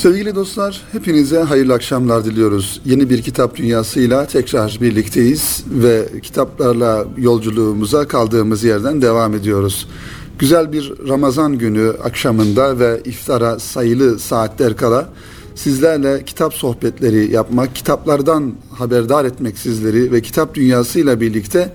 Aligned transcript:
Sevgili 0.00 0.34
dostlar, 0.34 0.82
hepinize 0.92 1.38
hayırlı 1.38 1.74
akşamlar 1.74 2.24
diliyoruz. 2.24 2.80
Yeni 2.84 3.10
bir 3.10 3.22
kitap 3.22 3.56
dünyasıyla 3.56 4.26
tekrar 4.26 4.78
birlikteyiz 4.80 5.64
ve 5.70 6.08
kitaplarla 6.22 7.06
yolculuğumuza 7.16 8.08
kaldığımız 8.08 8.64
yerden 8.64 9.02
devam 9.02 9.34
ediyoruz. 9.34 9.88
Güzel 10.38 10.72
bir 10.72 10.92
Ramazan 11.08 11.58
günü 11.58 11.92
akşamında 12.04 12.78
ve 12.78 13.00
iftara 13.04 13.58
sayılı 13.58 14.18
saatler 14.18 14.76
kala 14.76 15.08
sizlerle 15.54 16.24
kitap 16.24 16.54
sohbetleri 16.54 17.32
yapmak, 17.32 17.74
kitaplardan 17.74 18.52
haberdar 18.78 19.24
etmek 19.24 19.58
sizleri 19.58 20.12
ve 20.12 20.22
kitap 20.22 20.54
dünyasıyla 20.54 21.20
birlikte 21.20 21.74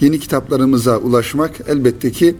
yeni 0.00 0.20
kitaplarımıza 0.20 0.98
ulaşmak 0.98 1.52
elbette 1.68 2.12
ki 2.12 2.36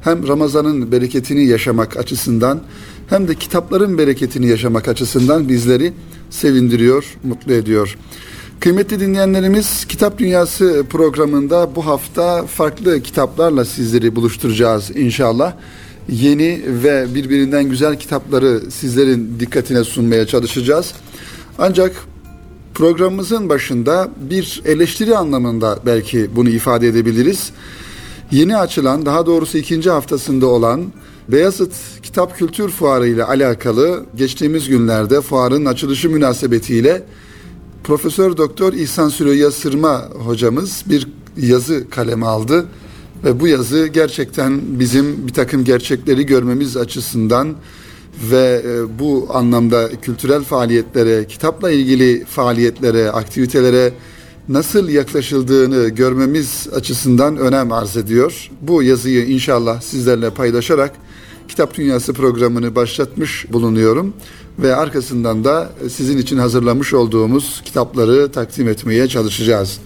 hem 0.00 0.28
Ramazan'ın 0.28 0.92
bereketini 0.92 1.46
yaşamak 1.46 1.96
açısından 1.96 2.60
hem 3.08 3.28
de 3.28 3.34
kitapların 3.34 3.98
bereketini 3.98 4.46
yaşamak 4.46 4.88
açısından 4.88 5.48
bizleri 5.48 5.92
sevindiriyor, 6.30 7.16
mutlu 7.24 7.52
ediyor. 7.52 7.98
Kıymetli 8.60 9.00
dinleyenlerimiz 9.00 9.84
Kitap 9.84 10.18
Dünyası 10.18 10.84
programında 10.90 11.76
bu 11.76 11.86
hafta 11.86 12.46
farklı 12.46 13.02
kitaplarla 13.02 13.64
sizleri 13.64 14.16
buluşturacağız 14.16 14.96
inşallah. 14.96 15.52
Yeni 16.08 16.62
ve 16.66 17.14
birbirinden 17.14 17.64
güzel 17.64 17.98
kitapları 17.98 18.70
sizlerin 18.70 19.36
dikkatine 19.40 19.84
sunmaya 19.84 20.26
çalışacağız. 20.26 20.94
Ancak 21.58 21.96
programımızın 22.74 23.48
başında 23.48 24.08
bir 24.30 24.62
eleştiri 24.64 25.16
anlamında 25.16 25.78
belki 25.86 26.36
bunu 26.36 26.48
ifade 26.48 26.88
edebiliriz. 26.88 27.50
Yeni 28.30 28.56
açılan, 28.56 29.06
daha 29.06 29.26
doğrusu 29.26 29.58
ikinci 29.58 29.90
haftasında 29.90 30.46
olan 30.46 30.92
Beyazıt 31.28 31.72
Kitap 32.02 32.38
Kültür 32.38 32.68
Fuarı 32.68 33.08
ile 33.08 33.24
alakalı 33.24 34.04
geçtiğimiz 34.14 34.68
günlerde 34.68 35.20
fuarın 35.20 35.64
açılışı 35.64 36.10
münasebetiyle 36.10 37.02
Profesör 37.84 38.36
Doktor 38.36 38.72
İhsan 38.72 39.08
Süreyya 39.08 39.50
Sırma 39.50 40.08
hocamız 40.24 40.84
bir 40.86 41.08
yazı 41.36 41.90
kaleme 41.90 42.26
aldı 42.26 42.66
ve 43.24 43.40
bu 43.40 43.48
yazı 43.48 43.86
gerçekten 43.86 44.60
bizim 44.80 45.26
bir 45.26 45.32
takım 45.32 45.64
gerçekleri 45.64 46.26
görmemiz 46.26 46.76
açısından 46.76 47.54
ve 48.30 48.62
e, 48.66 48.98
bu 48.98 49.28
anlamda 49.32 49.90
kültürel 50.02 50.42
faaliyetlere, 50.42 51.26
kitapla 51.26 51.70
ilgili 51.70 52.24
faaliyetlere, 52.24 53.10
aktivitelere 53.10 53.92
nasıl 54.48 54.88
yaklaşıldığını 54.88 55.88
görmemiz 55.88 56.68
açısından 56.74 57.36
önem 57.36 57.72
arz 57.72 57.96
ediyor. 57.96 58.50
Bu 58.60 58.82
yazıyı 58.82 59.26
inşallah 59.26 59.80
sizlerle 59.80 60.30
paylaşarak 60.30 60.92
Kitap 61.48 61.74
Dünyası 61.74 62.12
programını 62.12 62.74
başlatmış 62.74 63.52
bulunuyorum 63.52 64.14
ve 64.58 64.76
arkasından 64.76 65.44
da 65.44 65.70
sizin 65.90 66.18
için 66.18 66.38
hazırlamış 66.38 66.94
olduğumuz 66.94 67.62
kitapları 67.64 68.32
takdim 68.32 68.68
etmeye 68.68 69.08
çalışacağız. 69.08 69.78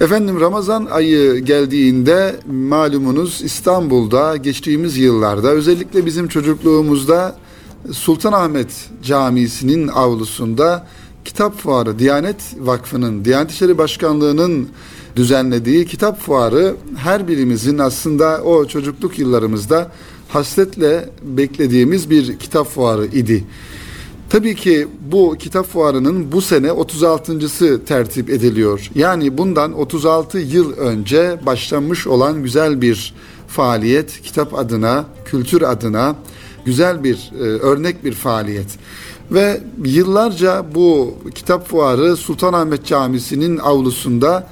Efendim 0.00 0.40
Ramazan 0.40 0.86
ayı 0.90 1.38
geldiğinde 1.38 2.36
malumunuz 2.46 3.40
İstanbul'da 3.44 4.36
geçtiğimiz 4.36 4.96
yıllarda 4.96 5.48
özellikle 5.48 6.06
bizim 6.06 6.28
çocukluğumuzda 6.28 7.36
Sultanahmet 7.92 8.90
Camisi'nin 9.02 9.88
avlusunda 9.88 10.86
kitap 11.24 11.58
fuarı 11.58 11.98
Diyanet 11.98 12.36
Vakfı'nın, 12.58 13.24
Diyanet 13.24 13.50
İşleri 13.50 13.78
Başkanlığı'nın 13.78 14.68
düzenlediği 15.16 15.86
kitap 15.86 16.20
fuarı 16.20 16.76
her 16.96 17.28
birimizin 17.28 17.78
aslında 17.78 18.42
o 18.42 18.66
çocukluk 18.66 19.18
yıllarımızda 19.18 19.92
hasretle 20.28 21.08
beklediğimiz 21.22 22.10
bir 22.10 22.38
kitap 22.38 22.66
fuarı 22.66 23.06
idi. 23.06 23.44
Tabii 24.30 24.54
ki 24.54 24.88
bu 25.12 25.36
kitap 25.38 25.66
fuarının 25.66 26.32
bu 26.32 26.40
sene 26.42 26.68
36.sı 26.68 27.84
tertip 27.84 28.30
ediliyor. 28.30 28.90
Yani 28.94 29.38
bundan 29.38 29.72
36 29.72 30.38
yıl 30.38 30.72
önce 30.72 31.40
başlanmış 31.46 32.06
olan 32.06 32.42
güzel 32.42 32.80
bir 32.80 33.14
faaliyet 33.48 34.22
kitap 34.22 34.54
adına, 34.54 35.04
kültür 35.24 35.62
adına 35.62 36.16
güzel 36.64 37.04
bir 37.04 37.30
e, 37.34 37.42
örnek 37.42 38.04
bir 38.04 38.12
faaliyet. 38.12 38.66
Ve 39.30 39.60
yıllarca 39.84 40.66
bu 40.74 41.14
kitap 41.34 41.68
fuarı 41.68 42.16
Sultanahmet 42.16 42.86
Camisi'nin 42.86 43.58
avlusunda 43.58 44.48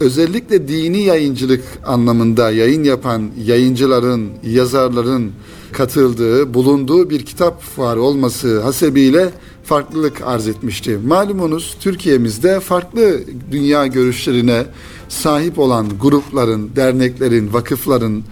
özellikle 0.00 0.68
dini 0.68 1.02
yayıncılık 1.02 1.64
anlamında 1.86 2.50
yayın 2.50 2.84
yapan 2.84 3.30
yayıncıların, 3.44 4.28
yazarların 4.44 5.32
katıldığı, 5.72 6.54
bulunduğu 6.54 7.10
bir 7.10 7.26
kitap 7.26 7.62
fuarı 7.62 8.02
olması 8.02 8.60
hasebiyle 8.60 9.30
farklılık 9.64 10.22
arz 10.24 10.48
etmişti. 10.48 10.98
Malumunuz 11.06 11.76
Türkiye'mizde 11.80 12.60
farklı 12.60 13.20
dünya 13.50 13.86
görüşlerine 13.86 14.66
sahip 15.08 15.58
olan 15.58 15.86
grupların, 16.00 16.70
derneklerin, 16.76 17.52
vakıfların, 17.52 18.22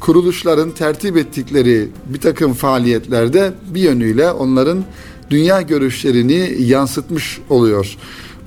kuruluşların 0.00 0.70
tertip 0.70 1.16
ettikleri 1.16 1.88
bir 2.06 2.20
takım 2.20 2.52
faaliyetlerde 2.52 3.52
bir 3.74 3.80
yönüyle 3.80 4.30
onların 4.30 4.84
dünya 5.30 5.62
görüşlerini 5.62 6.56
yansıtmış 6.62 7.38
oluyor. 7.50 7.96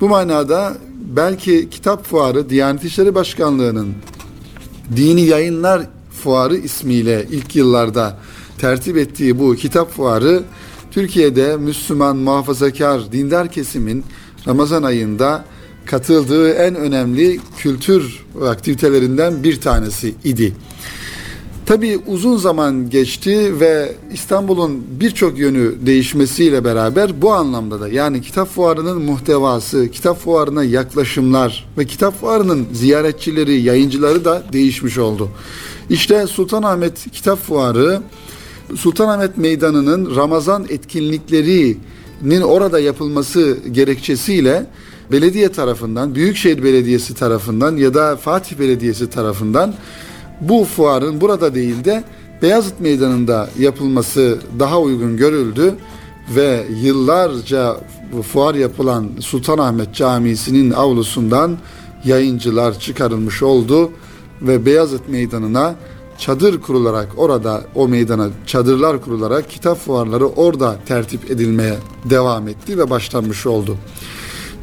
Bu 0.00 0.08
manada 0.08 0.76
belki 1.04 1.70
kitap 1.70 2.04
fuarı 2.04 2.50
Diyanet 2.50 2.84
İşleri 2.84 3.14
Başkanlığı'nın 3.14 3.94
Dini 4.96 5.20
Yayınlar 5.20 5.82
Fuarı 6.22 6.56
ismiyle 6.56 7.26
ilk 7.30 7.56
yıllarda 7.56 8.18
tertip 8.58 8.96
ettiği 8.96 9.38
bu 9.38 9.54
kitap 9.54 9.90
fuarı 9.90 10.42
Türkiye'de 10.90 11.56
Müslüman 11.56 12.16
muhafazakar 12.16 13.12
dindar 13.12 13.48
kesimin 13.48 14.04
Ramazan 14.46 14.82
ayında 14.82 15.44
katıldığı 15.86 16.50
en 16.50 16.74
önemli 16.74 17.40
kültür 17.58 18.24
aktivitelerinden 18.46 19.44
bir 19.44 19.60
tanesi 19.60 20.14
idi. 20.24 20.52
Tabii 21.66 21.98
uzun 22.06 22.36
zaman 22.36 22.90
geçti 22.90 23.60
ve 23.60 23.92
İstanbul'un 24.12 24.84
birçok 25.00 25.38
yönü 25.38 25.86
değişmesiyle 25.86 26.64
beraber 26.64 27.22
bu 27.22 27.32
anlamda 27.32 27.80
da 27.80 27.88
yani 27.88 28.22
kitap 28.22 28.48
fuarının 28.48 29.02
muhtevası, 29.02 29.90
kitap 29.90 30.18
fuarına 30.18 30.64
yaklaşımlar 30.64 31.66
ve 31.78 31.84
kitap 31.84 32.20
fuarının 32.20 32.66
ziyaretçileri, 32.72 33.60
yayıncıları 33.60 34.24
da 34.24 34.42
değişmiş 34.52 34.98
oldu. 34.98 35.28
İşte 35.90 36.26
Sultanahmet 36.26 37.10
Kitap 37.12 37.38
Fuarı 37.38 38.02
Sultanahmet 38.76 39.38
Meydanı'nın 39.38 40.16
Ramazan 40.16 40.66
etkinliklerinin 40.68 42.42
orada 42.42 42.80
yapılması 42.80 43.58
gerekçesiyle 43.72 44.66
belediye 45.12 45.52
tarafından, 45.52 46.14
Büyükşehir 46.14 46.62
Belediyesi 46.62 47.14
tarafından 47.14 47.76
ya 47.76 47.94
da 47.94 48.16
Fatih 48.16 48.58
Belediyesi 48.58 49.10
tarafından 49.10 49.74
bu 50.40 50.64
fuarın 50.64 51.20
burada 51.20 51.54
değil 51.54 51.84
de 51.84 52.04
Beyazıt 52.42 52.80
Meydanı'nda 52.80 53.48
yapılması 53.58 54.38
daha 54.58 54.80
uygun 54.80 55.16
görüldü 55.16 55.74
ve 56.36 56.66
yıllarca 56.82 57.76
fuar 58.22 58.54
yapılan 58.54 59.10
Sultanahmet 59.20 59.94
Camisi'nin 59.94 60.70
avlusundan 60.70 61.58
yayıncılar 62.04 62.78
çıkarılmış 62.78 63.42
oldu 63.42 63.90
ve 64.42 64.66
Beyazıt 64.66 65.08
Meydanı'na 65.08 65.74
çadır 66.18 66.60
kurularak 66.60 67.08
orada 67.16 67.64
o 67.74 67.88
meydana 67.88 68.28
çadırlar 68.46 69.00
kurularak 69.00 69.50
kitap 69.50 69.78
fuarları 69.78 70.26
orada 70.26 70.76
tertip 70.86 71.30
edilmeye 71.30 71.74
devam 72.04 72.48
etti 72.48 72.78
ve 72.78 72.90
başlanmış 72.90 73.46
oldu. 73.46 73.76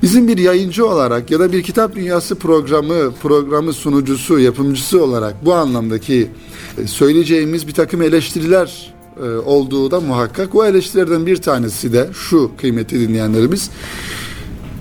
Bizim 0.01 0.27
bir 0.27 0.37
yayıncı 0.37 0.87
olarak 0.87 1.31
ya 1.31 1.39
da 1.39 1.51
bir 1.51 1.63
kitap 1.63 1.95
dünyası 1.95 2.35
programı, 2.35 3.11
programı 3.21 3.73
sunucusu, 3.73 4.39
yapımcısı 4.39 5.03
olarak 5.03 5.45
bu 5.45 5.53
anlamdaki 5.53 6.29
e, 6.77 6.87
söyleyeceğimiz 6.87 7.67
bir 7.67 7.73
takım 7.73 8.01
eleştiriler 8.01 8.93
e, 9.23 9.25
olduğu 9.25 9.91
da 9.91 9.99
muhakkak. 9.99 10.55
O 10.55 10.65
eleştirilerden 10.65 11.25
bir 11.25 11.37
tanesi 11.37 11.93
de 11.93 12.09
şu 12.13 12.51
kıymetli 12.57 13.07
dinleyenlerimiz. 13.07 13.69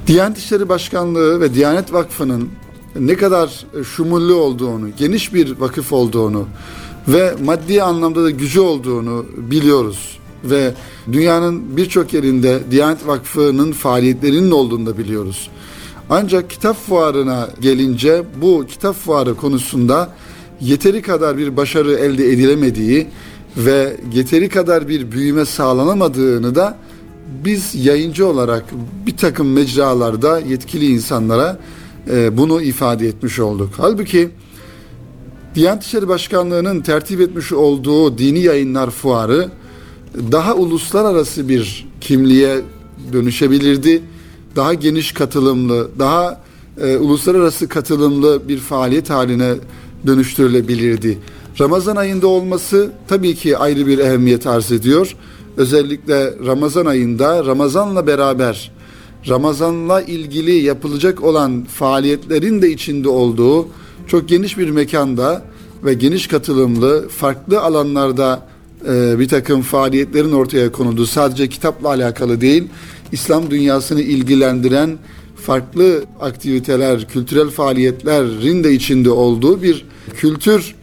Diyanet 0.06 0.38
İşleri 0.38 0.68
Başkanlığı 0.68 1.40
ve 1.40 1.54
Diyanet 1.54 1.92
Vakfı'nın 1.92 2.48
ne 3.00 3.16
kadar 3.16 3.66
şumullü 3.96 4.32
olduğunu, 4.32 4.88
geniş 4.98 5.34
bir 5.34 5.58
vakıf 5.58 5.92
olduğunu 5.92 6.46
ve 7.08 7.34
maddi 7.44 7.82
anlamda 7.82 8.24
da 8.24 8.30
gücü 8.30 8.60
olduğunu 8.60 9.26
biliyoruz 9.36 10.20
ve 10.44 10.74
dünyanın 11.12 11.76
birçok 11.76 12.14
yerinde 12.14 12.60
Diyanet 12.70 13.06
Vakfı'nın 13.06 13.72
faaliyetlerinin 13.72 14.50
olduğunu 14.50 14.86
da 14.86 14.98
biliyoruz. 14.98 15.50
Ancak 16.10 16.50
kitap 16.50 16.76
fuarına 16.76 17.48
gelince 17.60 18.22
bu 18.42 18.66
kitap 18.68 18.96
fuarı 18.96 19.34
konusunda 19.34 20.14
yeteri 20.60 21.02
kadar 21.02 21.38
bir 21.38 21.56
başarı 21.56 21.92
elde 21.92 22.28
edilemediği 22.28 23.06
ve 23.56 23.96
yeteri 24.12 24.48
kadar 24.48 24.88
bir 24.88 25.12
büyüme 25.12 25.44
sağlanamadığını 25.44 26.54
da 26.54 26.76
biz 27.44 27.86
yayıncı 27.86 28.26
olarak 28.26 28.64
bir 29.06 29.16
takım 29.16 29.52
mecralarda 29.52 30.40
yetkili 30.40 30.86
insanlara 30.86 31.58
e, 32.10 32.36
bunu 32.36 32.62
ifade 32.62 33.08
etmiş 33.08 33.38
olduk. 33.38 33.70
Halbuki 33.76 34.30
Diyanet 35.54 35.82
İşleri 35.82 36.08
Başkanlığı'nın 36.08 36.80
tertip 36.80 37.20
etmiş 37.20 37.52
olduğu 37.52 38.18
dini 38.18 38.38
yayınlar 38.38 38.90
fuarı 38.90 39.48
daha 40.32 40.54
uluslararası 40.54 41.48
bir 41.48 41.88
kimliğe 42.00 42.60
dönüşebilirdi. 43.12 44.02
Daha 44.56 44.74
geniş 44.74 45.12
katılımlı, 45.12 45.88
daha 45.98 46.40
e, 46.82 46.96
uluslararası 46.96 47.68
katılımlı 47.68 48.48
bir 48.48 48.58
faaliyet 48.58 49.10
haline 49.10 49.54
dönüştürülebilirdi. 50.06 51.18
Ramazan 51.60 51.96
ayında 51.96 52.26
olması 52.26 52.92
tabii 53.08 53.34
ki 53.34 53.58
ayrı 53.58 53.86
bir 53.86 53.98
ehemmiyet 53.98 54.46
arz 54.46 54.72
ediyor. 54.72 55.16
Özellikle 55.56 56.34
Ramazan 56.46 56.86
ayında 56.86 57.44
Ramazanla 57.46 58.06
beraber 58.06 58.72
Ramazanla 59.28 60.02
ilgili 60.02 60.52
yapılacak 60.52 61.24
olan 61.24 61.64
faaliyetlerin 61.64 62.62
de 62.62 62.70
içinde 62.70 63.08
olduğu 63.08 63.68
çok 64.06 64.28
geniş 64.28 64.58
bir 64.58 64.70
mekanda 64.70 65.42
ve 65.84 65.94
geniş 65.94 66.26
katılımlı 66.26 67.08
farklı 67.08 67.60
alanlarda 67.60 68.49
e, 68.88 69.18
bir 69.18 69.28
takım 69.28 69.62
faaliyetlerin 69.62 70.32
ortaya 70.32 70.72
konulduğu 70.72 71.06
sadece 71.06 71.48
kitapla 71.48 71.88
alakalı 71.88 72.40
değil 72.40 72.68
İslam 73.12 73.50
dünyasını 73.50 74.00
ilgilendiren 74.00 74.98
farklı 75.36 76.04
aktiviteler, 76.20 77.08
kültürel 77.08 77.50
faaliyetlerin 77.50 78.64
de 78.64 78.72
içinde 78.72 79.10
olduğu 79.10 79.62
bir 79.62 79.86
kültür 80.16 80.74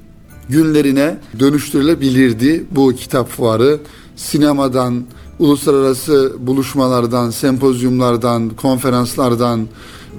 günlerine 0.49 1.17
dönüştürülebilirdi 1.39 2.65
bu 2.71 2.95
kitap 2.95 3.29
fuarı. 3.29 3.79
Sinemadan, 4.15 5.03
uluslararası 5.39 6.33
buluşmalardan, 6.39 7.29
sempozyumlardan, 7.29 8.49
konferanslardan, 8.49 9.67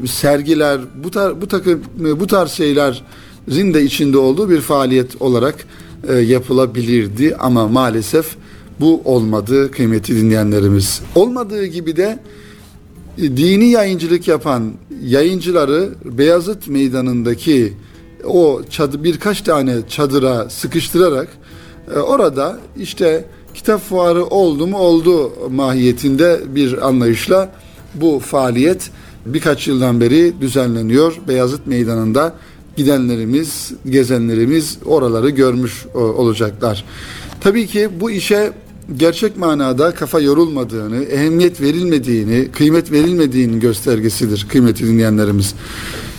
sergiler, 0.06 0.80
bu 1.04 1.10
tar 1.10 1.40
bu 1.40 1.48
takım 1.48 1.80
bu 2.20 2.26
tarz 2.26 2.50
şeylerin 2.50 3.74
de 3.74 3.82
içinde 3.82 4.18
olduğu 4.18 4.50
bir 4.50 4.60
faaliyet 4.60 5.22
olarak 5.22 5.66
e, 6.08 6.14
yapılabilirdi 6.14 7.36
ama 7.38 7.68
maalesef 7.68 8.36
bu 8.80 9.02
olmadı 9.04 9.70
kıymetli 9.70 10.16
dinleyenlerimiz. 10.16 11.02
Olmadığı 11.14 11.66
gibi 11.66 11.96
de 11.96 12.18
e, 13.18 13.36
dini 13.36 13.70
yayıncılık 13.70 14.28
yapan 14.28 14.72
yayıncıları 15.02 15.94
Beyazıt 16.04 16.68
Meydanı'ndaki 16.68 17.72
o 18.24 18.62
çadı 18.70 19.04
birkaç 19.04 19.42
tane 19.42 19.74
çadıra 19.88 20.50
sıkıştırarak 20.50 21.28
e, 21.94 21.98
orada 21.98 22.58
işte 22.76 23.24
kitap 23.54 23.80
fuarı 23.80 24.24
oldu 24.24 24.66
mu 24.66 24.78
oldu 24.78 25.32
mahiyetinde 25.50 26.40
bir 26.54 26.88
anlayışla 26.88 27.52
bu 27.94 28.18
faaliyet 28.18 28.90
birkaç 29.26 29.68
yıldan 29.68 30.00
beri 30.00 30.40
düzenleniyor. 30.40 31.16
Beyazıt 31.28 31.66
Meydanı'nda 31.66 32.34
gidenlerimiz, 32.78 33.72
gezenlerimiz 33.90 34.78
oraları 34.84 35.30
görmüş 35.30 35.86
olacaklar. 35.94 36.84
Tabii 37.40 37.66
ki 37.66 37.88
bu 38.00 38.10
işe 38.10 38.52
gerçek 38.96 39.36
manada 39.38 39.94
kafa 39.94 40.20
yorulmadığını, 40.20 41.04
ehemmiyet 41.04 41.60
verilmediğini, 41.60 42.48
kıymet 42.52 42.92
verilmediğinin 42.92 43.60
göstergesidir 43.60 44.46
kıymetli 44.48 44.86
dinleyenlerimiz. 44.86 45.54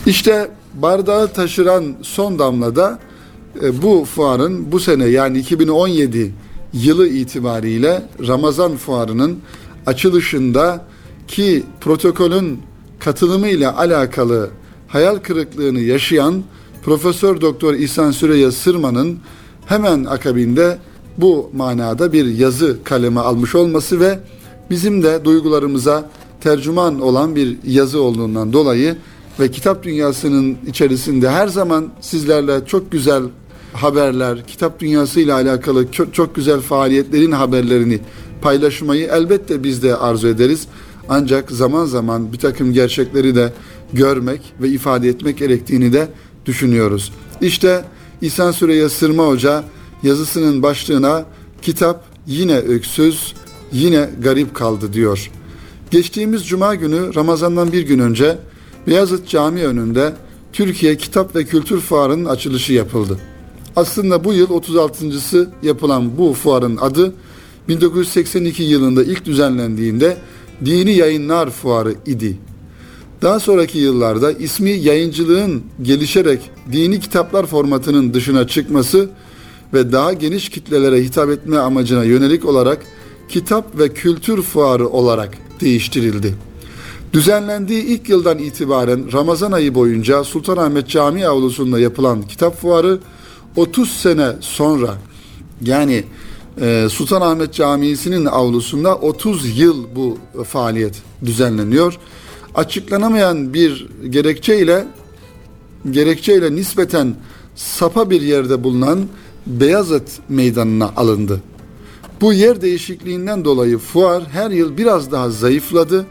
İşte 0.06 0.52
bardağı 0.74 1.34
taşıran 1.34 1.96
son 2.02 2.40
damlada 2.40 3.00
e, 3.64 3.82
bu 3.82 4.06
fuarın 4.06 4.72
bu 4.72 4.80
sene 4.80 5.06
yani 5.06 5.40
2017 5.40 6.32
yılı 6.74 7.08
itibariyle 7.08 8.04
Ramazan 8.28 8.78
fuarının 8.78 9.40
açılışında 9.86 10.86
ki 11.28 11.64
protokolün 11.82 12.60
katılımı 13.00 13.48
ile 13.48 13.68
alakalı 13.68 14.50
hayal 14.89 15.15
kırıklığını 15.15 15.80
yaşayan 15.80 16.44
Profesör 16.83 17.41
Doktor 17.41 17.74
İhsan 17.74 18.12
Süreyya 18.12 18.51
Sırman'ın 18.51 19.19
hemen 19.65 20.06
akabinde 20.06 20.77
bu 21.18 21.50
manada 21.53 22.13
bir 22.13 22.25
yazı 22.25 22.77
kaleme 22.83 23.19
almış 23.19 23.56
olması 23.56 24.00
ve 24.00 24.19
bizim 24.69 25.03
de 25.03 25.25
duygularımıza 25.25 26.09
tercüman 26.41 27.01
olan 27.01 27.36
bir 27.36 27.57
yazı 27.63 28.01
olduğundan 28.01 28.53
dolayı 28.53 28.95
ve 29.39 29.51
kitap 29.51 29.83
dünyasının 29.83 30.57
içerisinde 30.68 31.30
her 31.30 31.47
zaman 31.47 31.89
sizlerle 32.01 32.65
çok 32.65 32.91
güzel 32.91 33.24
haberler, 33.74 34.47
kitap 34.47 34.80
dünyası 34.80 35.19
ile 35.19 35.33
alakalı 35.33 35.91
çok, 35.91 36.13
çok 36.13 36.36
güzel 36.36 36.59
faaliyetlerin 36.59 37.31
haberlerini 37.31 38.00
paylaşmayı 38.41 39.07
elbette 39.12 39.63
biz 39.63 39.83
de 39.83 39.95
arzu 39.95 40.27
ederiz. 40.27 40.68
Ancak 41.09 41.51
zaman 41.51 41.86
zaman 41.86 42.33
bir 42.33 42.38
takım 42.38 42.74
gerçekleri 42.74 43.36
de 43.36 43.53
görmek 43.94 44.41
ve 44.62 44.69
ifade 44.69 45.09
etmek 45.09 45.38
gerektiğini 45.38 45.94
de 45.94 46.07
düşünüyoruz. 46.45 47.12
İşte 47.41 47.86
İhsan 48.21 48.51
Süreyya 48.51 48.89
Sırma 48.89 49.27
Hoca 49.27 49.63
yazısının 50.03 50.63
başlığına 50.63 51.25
kitap 51.62 52.06
yine 52.27 52.57
öksüz, 52.57 53.33
yine 53.71 54.09
garip 54.24 54.56
kaldı 54.56 54.94
diyor. 54.94 55.31
Geçtiğimiz 55.91 56.47
cuma 56.47 56.75
günü 56.75 57.15
Ramazan'dan 57.15 57.71
bir 57.71 57.81
gün 57.81 58.00
önce 58.00 58.38
Beyazıt 58.88 59.27
Camii 59.27 59.63
önünde 59.63 60.13
Türkiye 60.53 60.97
Kitap 60.97 61.36
ve 61.36 61.44
Kültür 61.44 61.80
Fuarı'nın 61.80 62.25
açılışı 62.25 62.74
yapıldı. 62.74 63.19
Aslında 63.75 64.24
bu 64.24 64.33
yıl 64.33 64.50
36.sı 64.50 65.50
yapılan 65.63 66.18
bu 66.18 66.33
fuarın 66.33 66.77
adı 66.77 67.13
1982 67.68 68.63
yılında 68.63 69.03
ilk 69.03 69.25
düzenlendiğinde 69.25 70.18
Dini 70.65 70.91
Yayınlar 70.91 71.50
Fuarı 71.50 71.95
idi. 72.06 72.38
Daha 73.21 73.39
sonraki 73.39 73.77
yıllarda 73.77 74.31
ismi 74.31 74.69
yayıncılığın 74.69 75.63
gelişerek 75.81 76.42
dini 76.71 77.00
kitaplar 77.00 77.45
formatının 77.45 78.13
dışına 78.13 78.48
çıkması 78.48 79.10
ve 79.74 79.92
daha 79.92 80.13
geniş 80.13 80.50
kitlelere 80.50 81.04
hitap 81.04 81.30
etme 81.30 81.57
amacına 81.57 82.04
yönelik 82.04 82.45
olarak 82.45 82.80
Kitap 83.30 83.80
ve 83.80 83.94
Kültür 83.94 84.42
Fuarı 84.42 84.88
olarak 84.88 85.38
değiştirildi. 85.62 86.36
Düzenlendiği 87.13 87.83
ilk 87.83 88.10
yıldan 88.10 88.38
itibaren 88.38 89.13
Ramazan 89.13 89.51
ayı 89.51 89.75
boyunca 89.75 90.24
Sultanahmet 90.24 90.88
Camii 90.88 91.27
avlusunda 91.27 91.80
yapılan 91.80 92.22
kitap 92.22 92.62
fuarı 92.62 93.00
30 93.56 93.89
sene 93.89 94.31
sonra 94.39 94.98
yani 95.62 96.04
e, 96.62 96.88
Sultanahmet 96.89 97.54
Camii'sinin 97.54 98.25
avlusunda 98.25 98.95
30 98.95 99.60
yıl 99.60 99.86
bu 99.95 100.18
faaliyet 100.44 101.01
düzenleniyor. 101.25 101.98
Açıklanamayan 102.60 103.54
bir 103.54 103.88
gerekçeyle 104.10 104.88
gerekçeyle 105.92 106.56
nispeten 106.56 107.16
sapa 107.56 108.10
bir 108.10 108.22
yerde 108.22 108.64
bulunan 108.64 109.00
Beyazıt 109.48 110.10
Meydanı'na 110.30 110.86
alındı. 110.96 111.42
Bu 112.22 112.34
yer 112.34 112.62
değişikliğinden 112.62 113.46
dolayı 113.46 113.78
fuar 113.78 114.24
her 114.32 114.52
yıl 114.52 114.78
biraz 114.78 115.12
daha 115.12 115.30
zayıfladı 115.30 116.06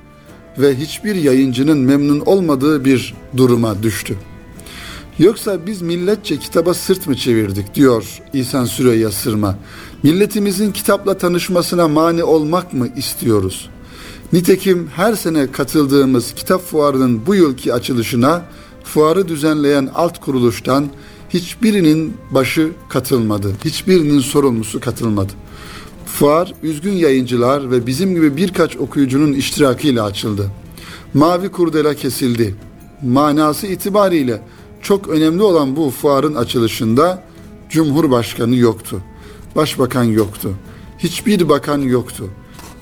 ve 0.58 0.76
hiçbir 0.76 1.14
yayıncının 1.14 1.78
memnun 1.78 2.20
olmadığı 2.20 2.84
bir 2.84 3.14
duruma 3.36 3.82
düştü. 3.82 4.16
Yoksa 5.18 5.66
biz 5.66 5.82
milletçe 5.82 6.38
kitaba 6.38 6.74
sırt 6.74 7.06
mı 7.06 7.16
çevirdik 7.16 7.74
diyor 7.74 8.20
İhsan 8.32 8.64
Süreyya 8.64 9.10
Sırma. 9.10 9.58
Milletimizin 10.02 10.72
kitapla 10.72 11.18
tanışmasına 11.18 11.88
mani 11.88 12.24
olmak 12.24 12.72
mı 12.72 12.88
istiyoruz? 12.96 13.70
Nitekim 14.32 14.88
her 14.96 15.14
sene 15.14 15.52
katıldığımız 15.52 16.34
kitap 16.34 16.62
fuarının 16.62 17.26
bu 17.26 17.34
yılki 17.34 17.74
açılışına 17.74 18.42
fuarı 18.84 19.28
düzenleyen 19.28 19.90
alt 19.94 20.20
kuruluştan 20.20 20.86
hiçbirinin 21.30 22.16
başı 22.30 22.70
katılmadı. 22.88 23.52
Hiçbirinin 23.64 24.20
sorumlusu 24.20 24.80
katılmadı. 24.80 25.32
Fuar 26.06 26.54
üzgün 26.62 26.92
yayıncılar 26.92 27.70
ve 27.70 27.86
bizim 27.86 28.14
gibi 28.14 28.36
birkaç 28.36 28.76
okuyucunun 28.76 29.32
iştirakıyla 29.32 30.04
açıldı. 30.04 30.50
Mavi 31.14 31.48
kurdela 31.48 31.94
kesildi. 31.94 32.54
Manası 33.02 33.66
itibariyle 33.66 34.42
çok 34.82 35.08
önemli 35.08 35.42
olan 35.42 35.76
bu 35.76 35.90
fuarın 35.90 36.34
açılışında 36.34 37.22
Cumhurbaşkanı 37.70 38.56
yoktu. 38.56 39.00
Başbakan 39.56 40.04
yoktu. 40.04 40.50
Hiçbir 40.98 41.48
bakan 41.48 41.78
yoktu. 41.78 42.30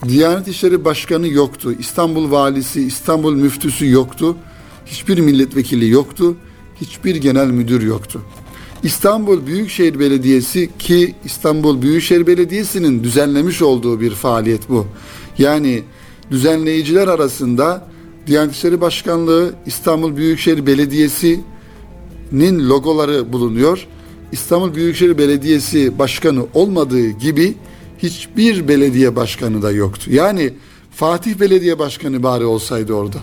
Diyanet 0.04 0.48
İşleri 0.48 0.84
Başkanı 0.84 1.28
yoktu. 1.28 1.72
İstanbul 1.78 2.30
Valisi, 2.30 2.82
İstanbul 2.82 3.34
Müftüsü 3.34 3.90
yoktu. 3.90 4.36
Hiçbir 4.86 5.18
milletvekili 5.18 5.88
yoktu. 5.88 6.36
Hiçbir 6.80 7.16
genel 7.16 7.46
müdür 7.46 7.82
yoktu. 7.82 8.22
İstanbul 8.82 9.46
Büyükşehir 9.46 10.00
Belediyesi 10.00 10.70
ki 10.78 11.14
İstanbul 11.24 11.82
Büyükşehir 11.82 12.26
Belediyesi'nin 12.26 13.04
düzenlemiş 13.04 13.62
olduğu 13.62 14.00
bir 14.00 14.10
faaliyet 14.10 14.68
bu. 14.68 14.86
Yani 15.38 15.82
düzenleyiciler 16.30 17.08
arasında 17.08 17.88
Diyanet 18.26 18.54
İşleri 18.54 18.80
Başkanlığı, 18.80 19.54
İstanbul 19.66 20.16
Büyükşehir 20.16 20.66
Belediyesi'nin 20.66 22.68
logoları 22.68 23.32
bulunuyor. 23.32 23.86
İstanbul 24.32 24.74
Büyükşehir 24.74 25.18
Belediyesi 25.18 25.98
Başkanı 25.98 26.46
olmadığı 26.54 27.08
gibi 27.08 27.54
hiçbir 27.98 28.68
belediye 28.68 29.16
başkanı 29.16 29.62
da 29.62 29.70
yoktu. 29.70 30.10
Yani 30.12 30.52
Fatih 30.90 31.40
Belediye 31.40 31.78
Başkanı 31.78 32.22
bari 32.22 32.44
olsaydı 32.44 32.92
orada. 32.92 33.18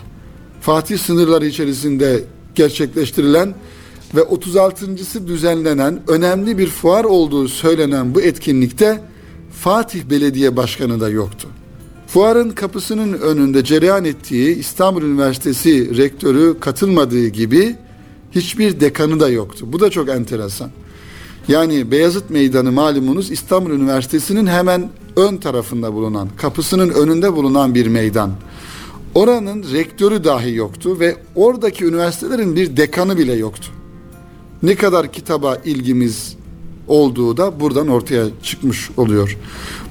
Fatih 0.60 0.98
sınırları 0.98 1.46
içerisinde 1.46 2.24
gerçekleştirilen 2.54 3.54
ve 4.14 4.20
36.sı 4.20 5.28
düzenlenen 5.28 6.00
önemli 6.08 6.58
bir 6.58 6.66
fuar 6.66 7.04
olduğu 7.04 7.48
söylenen 7.48 8.14
bu 8.14 8.20
etkinlikte 8.20 9.00
Fatih 9.60 10.04
Belediye 10.04 10.56
Başkanı 10.56 11.00
da 11.00 11.08
yoktu. 11.08 11.48
Fuarın 12.06 12.50
kapısının 12.50 13.12
önünde 13.12 13.64
cereyan 13.64 14.04
ettiği 14.04 14.58
İstanbul 14.58 15.02
Üniversitesi 15.02 15.96
rektörü 15.96 16.60
katılmadığı 16.60 17.28
gibi 17.28 17.76
hiçbir 18.32 18.80
dekanı 18.80 19.20
da 19.20 19.28
yoktu. 19.28 19.66
Bu 19.68 19.80
da 19.80 19.90
çok 19.90 20.08
enteresan. 20.08 20.70
Yani 21.48 21.90
Beyazıt 21.90 22.30
Meydanı 22.30 22.72
malumunuz 22.72 23.30
İstanbul 23.30 23.70
Üniversitesi'nin 23.70 24.46
hemen 24.46 24.90
ön 25.16 25.36
tarafında 25.36 25.94
bulunan, 25.94 26.28
kapısının 26.36 26.90
önünde 26.90 27.32
bulunan 27.32 27.74
bir 27.74 27.86
meydan. 27.86 28.32
Oranın 29.14 29.64
rektörü 29.72 30.24
dahi 30.24 30.54
yoktu 30.54 31.00
ve 31.00 31.16
oradaki 31.34 31.84
üniversitelerin 31.84 32.56
bir 32.56 32.76
dekanı 32.76 33.18
bile 33.18 33.32
yoktu. 33.32 33.68
Ne 34.62 34.74
kadar 34.74 35.12
kitaba 35.12 35.56
ilgimiz 35.64 36.36
olduğu 36.88 37.36
da 37.36 37.60
buradan 37.60 37.88
ortaya 37.88 38.26
çıkmış 38.42 38.90
oluyor. 38.96 39.38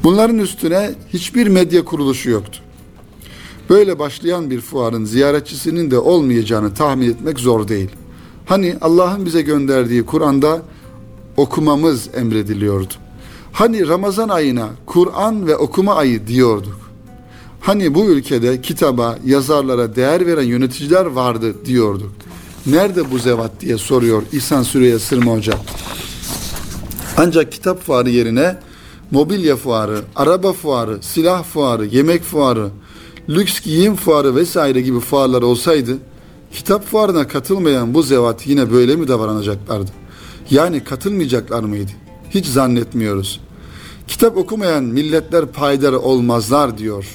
Bunların 0.03 0.39
üstüne 0.39 0.91
hiçbir 1.13 1.47
medya 1.47 1.85
kuruluşu 1.85 2.29
yoktu. 2.29 2.59
Böyle 3.69 3.99
başlayan 3.99 4.49
bir 4.49 4.61
fuarın 4.61 5.05
ziyaretçisinin 5.05 5.91
de 5.91 5.97
olmayacağını 5.97 6.73
tahmin 6.73 7.09
etmek 7.09 7.39
zor 7.39 7.67
değil. 7.67 7.89
Hani 8.45 8.75
Allah'ın 8.81 9.25
bize 9.25 9.41
gönderdiği 9.41 10.05
Kur'an'da 10.05 10.61
okumamız 11.37 12.09
emrediliyordu. 12.13 12.93
Hani 13.51 13.87
Ramazan 13.87 14.29
ayına 14.29 14.69
Kur'an 14.85 15.47
ve 15.47 15.55
okuma 15.55 15.95
ayı 15.95 16.27
diyorduk. 16.27 16.83
Hani 17.61 17.95
bu 17.95 18.05
ülkede 18.05 18.61
kitaba, 18.61 19.17
yazarlara 19.25 19.95
değer 19.95 20.25
veren 20.25 20.43
yöneticiler 20.43 21.05
vardı 21.05 21.65
diyorduk. 21.65 22.11
Nerede 22.65 23.11
bu 23.11 23.19
zevat 23.19 23.51
diye 23.61 23.77
soruyor 23.77 24.23
İhsan 24.31 24.63
Süreyya 24.63 24.99
Sırma 24.99 25.31
Hoca. 25.31 25.53
Ancak 27.17 27.51
kitap 27.51 27.81
fuarı 27.83 28.09
yerine 28.09 28.57
mobilya 29.11 29.55
fuarı, 29.55 30.01
araba 30.15 30.53
fuarı, 30.53 30.97
silah 31.01 31.43
fuarı, 31.43 31.85
yemek 31.85 32.23
fuarı, 32.23 32.69
lüks 33.29 33.61
giyim 33.61 33.95
fuarı 33.95 34.35
vesaire 34.35 34.81
gibi 34.81 34.99
fuarlar 34.99 35.41
olsaydı 35.41 35.97
kitap 36.53 36.85
fuarına 36.85 37.27
katılmayan 37.27 37.93
bu 37.93 38.03
zevat 38.03 38.47
yine 38.47 38.71
böyle 38.71 38.95
mi 38.95 39.07
davranacaklardı? 39.07 40.02
Yani 40.51 40.83
katılmayacaklar 40.83 41.63
mıydı? 41.63 41.91
Hiç 42.29 42.45
zannetmiyoruz. 42.45 43.39
Kitap 44.07 44.37
okumayan 44.37 44.83
milletler 44.83 45.45
paydarı 45.45 45.99
olmazlar 45.99 46.77
diyor. 46.77 47.05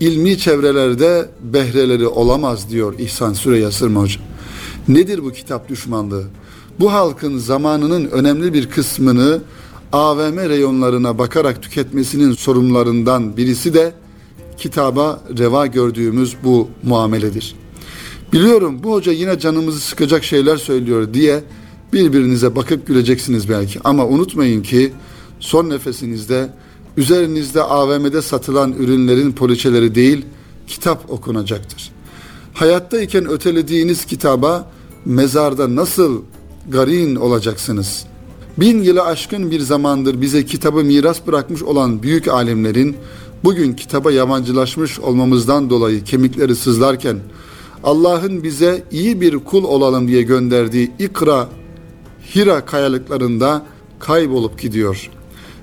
İlmi 0.00 0.38
çevrelerde 0.38 1.30
behreleri 1.40 2.06
olamaz 2.06 2.70
diyor 2.70 2.98
İhsan 2.98 3.32
Süreyya 3.32 3.70
Sırma 3.70 4.00
Hoca. 4.00 4.20
Nedir 4.88 5.24
bu 5.24 5.32
kitap 5.32 5.68
düşmanlığı? 5.68 6.24
Bu 6.80 6.92
halkın 6.92 7.38
zamanının 7.38 8.04
önemli 8.04 8.52
bir 8.52 8.70
kısmını 8.70 9.40
AVM 9.92 10.38
reyonlarına 10.38 11.18
bakarak 11.18 11.62
tüketmesinin 11.62 12.32
sorunlarından 12.32 13.36
birisi 13.36 13.74
de 13.74 13.92
kitaba 14.56 15.20
reva 15.38 15.66
gördüğümüz 15.66 16.36
bu 16.44 16.68
muameledir. 16.82 17.54
Biliyorum 18.32 18.80
bu 18.82 18.92
hoca 18.92 19.12
yine 19.12 19.38
canımızı 19.38 19.80
sıkacak 19.80 20.24
şeyler 20.24 20.56
söylüyor 20.56 21.14
diye 21.14 21.42
birbirinize 21.92 22.56
bakıp 22.56 22.86
güleceksiniz 22.86 23.48
belki 23.48 23.80
ama 23.84 24.06
unutmayın 24.06 24.62
ki 24.62 24.92
son 25.40 25.70
nefesinizde 25.70 26.48
üzerinizde 26.96 27.62
AVM'de 27.62 28.22
satılan 28.22 28.72
ürünlerin 28.72 29.32
poliçeleri 29.32 29.94
değil 29.94 30.24
kitap 30.66 31.10
okunacaktır. 31.10 31.90
Hayattayken 32.54 33.28
ötelediğiniz 33.28 34.04
kitaba 34.04 34.70
mezarda 35.04 35.76
nasıl 35.76 36.22
garin 36.68 37.16
olacaksınız? 37.16 38.04
Bin 38.58 38.82
yılı 38.82 39.02
aşkın 39.02 39.50
bir 39.50 39.60
zamandır 39.60 40.20
bize 40.20 40.44
kitabı 40.44 40.84
miras 40.84 41.26
bırakmış 41.26 41.62
olan 41.62 42.02
büyük 42.02 42.28
alimlerin 42.28 42.96
bugün 43.44 43.72
kitaba 43.72 44.12
yabancılaşmış 44.12 45.00
olmamızdan 45.00 45.70
dolayı 45.70 46.04
kemikleri 46.04 46.56
sızlarken 46.56 47.18
Allah'ın 47.84 48.42
bize 48.42 48.84
iyi 48.90 49.20
bir 49.20 49.38
kul 49.38 49.64
olalım 49.64 50.08
diye 50.08 50.22
gönderdiği 50.22 50.92
ikra 50.98 51.48
Hira 52.34 52.64
kayalıklarında 52.64 53.66
kaybolup 53.98 54.60
gidiyor. 54.60 55.10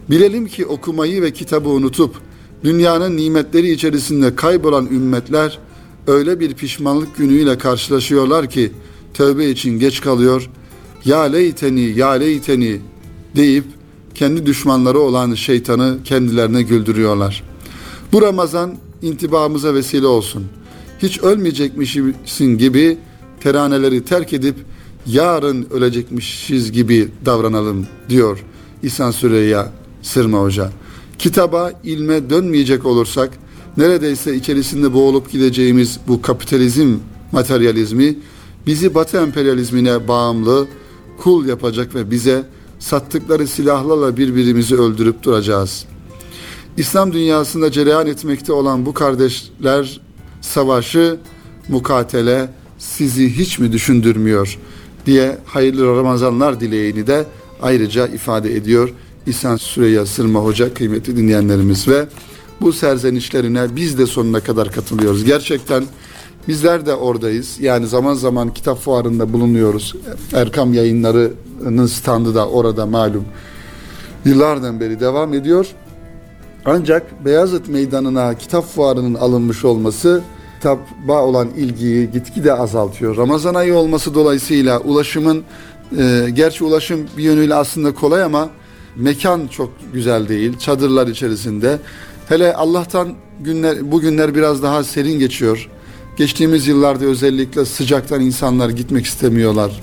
Bilelim 0.10 0.48
ki 0.48 0.65
okumayı 0.65 1.22
ve 1.22 1.34
kitabı 1.34 1.70
unutup 1.70 2.15
dünyanın 2.63 3.17
nimetleri 3.17 3.72
içerisinde 3.72 4.36
kaybolan 4.36 4.86
ümmetler 4.86 5.60
öyle 6.08 6.39
bir 6.39 6.53
pişmanlık 6.53 7.17
günüyle 7.17 7.58
karşılaşıyorlar 7.58 8.50
ki 8.50 8.72
tövbe 9.13 9.50
için 9.50 9.79
geç 9.79 10.01
kalıyor. 10.01 10.50
Ya 11.05 11.22
leyteni 11.22 11.82
ya 11.82 12.12
leyteni 12.12 12.82
deyip 13.36 13.65
kendi 14.15 14.46
düşmanları 14.46 15.00
olan 15.00 15.34
şeytanı 15.34 15.98
kendilerine 16.03 16.62
güldürüyorlar. 16.62 17.43
Bu 18.12 18.22
Ramazan 18.22 18.75
intibamıza 19.01 19.74
vesile 19.74 20.08
olsun. 20.08 20.46
Hiç 21.00 21.20
ölmeyecekmişsin 21.20 22.58
gibi 22.58 22.98
teraneleri 23.39 24.05
terk 24.05 24.34
edip 24.34 24.55
yarın 25.05 25.67
ölecekmişiz 25.72 26.72
gibi 26.72 27.10
davranalım 27.25 27.88
diyor 28.10 28.43
İhsan 28.83 29.12
Süreyya 29.12 29.72
Sırma 30.01 30.41
Hoca. 30.41 30.72
Kitaba, 31.19 31.72
ilme 31.83 32.29
dönmeyecek 32.29 32.86
olursak 32.86 33.29
neredeyse 33.77 34.36
içerisinde 34.36 34.93
boğulup 34.93 35.31
gideceğimiz 35.31 36.00
bu 36.07 36.22
kapitalizm 36.22 36.95
materyalizmi 37.31 38.15
bizi 38.67 38.95
Batı 38.95 39.17
emperyalizmine 39.17 40.07
bağımlı, 40.07 40.67
kul 41.17 41.45
yapacak 41.45 41.95
ve 41.95 42.12
bize 42.12 42.43
sattıkları 42.79 43.48
silahlarla 43.48 44.17
birbirimizi 44.17 44.75
öldürüp 44.75 45.24
duracağız. 45.24 45.86
İslam 46.77 47.13
dünyasında 47.13 47.72
cereyan 47.72 48.07
etmekte 48.07 48.53
olan 48.53 48.86
bu 48.86 48.93
kardeşler 48.93 50.01
savaşı, 50.41 51.17
mukatele 51.67 52.50
sizi 52.77 53.38
hiç 53.38 53.60
mi 53.60 53.72
düşündürmüyor 53.72 54.60
diye 55.05 55.38
hayırlı 55.45 55.98
Ramazanlar 55.98 56.60
dileğini 56.60 57.07
de 57.07 57.25
ayrıca 57.62 58.07
ifade 58.07 58.55
ediyor 58.55 58.89
İhsan 59.27 59.55
Süreyya 59.55 60.05
Sırma 60.05 60.39
Hoca 60.39 60.74
kıymetli 60.74 61.17
dinleyenlerimiz 61.17 61.88
ve 61.88 62.05
bu 62.62 62.74
serzenişlerine 62.74 63.75
biz 63.75 63.98
de 63.98 64.05
sonuna 64.05 64.39
kadar 64.39 64.72
katılıyoruz. 64.72 65.24
Gerçekten 65.25 65.83
bizler 66.48 66.86
de 66.86 66.95
oradayız. 66.95 67.57
Yani 67.60 67.88
zaman 67.88 68.13
zaman 68.13 68.53
kitap 68.53 68.79
fuarında 68.79 69.33
bulunuyoruz. 69.33 69.95
Erkam 70.33 70.74
yayınlarının 70.74 71.86
standı 71.86 72.36
da 72.36 72.50
orada 72.50 72.86
malum. 72.86 73.25
Yıllardan 74.25 74.79
beri 74.79 75.00
devam 75.00 75.33
ediyor. 75.33 75.67
Ancak 76.65 77.25
Beyazıt 77.25 77.67
Meydanı'na 77.67 78.38
kitap 78.38 78.65
fuarının 78.65 79.13
alınmış 79.13 79.65
olması 79.65 80.22
kitaba 80.63 81.22
olan 81.22 81.50
ilgiyi 81.58 82.12
gitgide 82.12 82.53
azaltıyor. 82.53 83.17
Ramazan 83.17 83.55
ayı 83.55 83.75
olması 83.75 84.15
dolayısıyla 84.15 84.79
ulaşımın 84.79 85.43
e, 85.98 86.27
gerçi 86.34 86.63
ulaşım 86.63 87.08
bir 87.17 87.24
yönüyle 87.24 87.55
aslında 87.55 87.93
kolay 87.93 88.24
ama 88.24 88.50
mekan 88.96 89.48
çok 89.48 89.70
güzel 89.93 90.27
değil. 90.27 90.58
Çadırlar 90.58 91.08
içerisinde. 91.08 91.79
Hele 92.29 92.53
Allah'tan 92.53 93.13
günler 93.39 93.91
bu 93.91 94.01
günler 94.01 94.36
biraz 94.36 94.63
daha 94.63 94.84
serin 94.84 95.20
geçiyor. 95.20 95.70
Geçtiğimiz 96.17 96.67
yıllarda 96.67 97.05
özellikle 97.05 97.65
sıcaktan 97.65 98.22
insanlar 98.22 98.70
gitmek 98.70 99.05
istemiyorlar. 99.05 99.82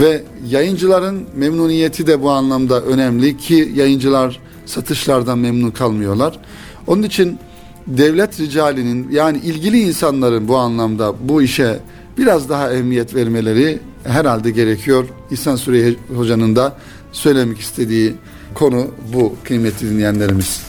Ve 0.00 0.22
yayıncıların 0.48 1.24
memnuniyeti 1.36 2.06
de 2.06 2.22
bu 2.22 2.30
anlamda 2.30 2.82
önemli 2.82 3.36
ki 3.36 3.72
yayıncılar 3.74 4.40
satışlardan 4.66 5.38
memnun 5.38 5.70
kalmıyorlar. 5.70 6.38
Onun 6.86 7.02
için 7.02 7.38
devlet 7.88 8.40
ricalinin 8.40 9.08
yani 9.10 9.38
ilgili 9.38 9.80
insanların 9.80 10.48
bu 10.48 10.56
anlamda 10.56 11.14
bu 11.20 11.42
işe 11.42 11.78
biraz 12.18 12.48
daha 12.48 12.72
ehemmiyet 12.72 13.14
vermeleri 13.14 13.78
herhalde 14.04 14.50
gerekiyor. 14.50 15.04
İhsan 15.30 15.56
Süreyya 15.56 15.92
Hoca'nın 16.16 16.56
da 16.56 16.76
söylemek 17.12 17.58
istediği 17.58 18.14
konu 18.54 18.86
bu 19.14 19.34
kıymetli 19.44 19.90
dinleyenlerimiz. 19.90 20.62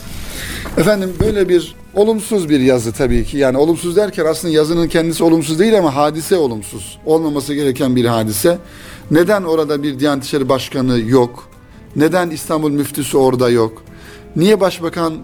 Efendim 0.76 1.12
böyle 1.20 1.48
bir 1.48 1.74
olumsuz 1.94 2.48
bir 2.48 2.60
yazı 2.60 2.92
tabii 2.92 3.24
ki. 3.24 3.38
Yani 3.38 3.58
olumsuz 3.58 3.96
derken 3.96 4.24
aslında 4.24 4.54
yazının 4.54 4.88
kendisi 4.88 5.24
olumsuz 5.24 5.58
değil 5.58 5.78
ama 5.78 5.96
hadise 5.96 6.36
olumsuz. 6.36 6.98
Olmaması 7.06 7.54
gereken 7.54 7.96
bir 7.96 8.04
hadise. 8.04 8.58
Neden 9.10 9.42
orada 9.42 9.82
bir 9.82 9.98
Diyanet 9.98 10.24
İşleri 10.24 10.48
Başkanı 10.48 11.00
yok? 11.00 11.48
Neden 11.96 12.30
İstanbul 12.30 12.70
Müftüsü 12.70 13.16
orada 13.16 13.50
yok? 13.50 13.82
Niye 14.36 14.60
Başbakan 14.60 15.14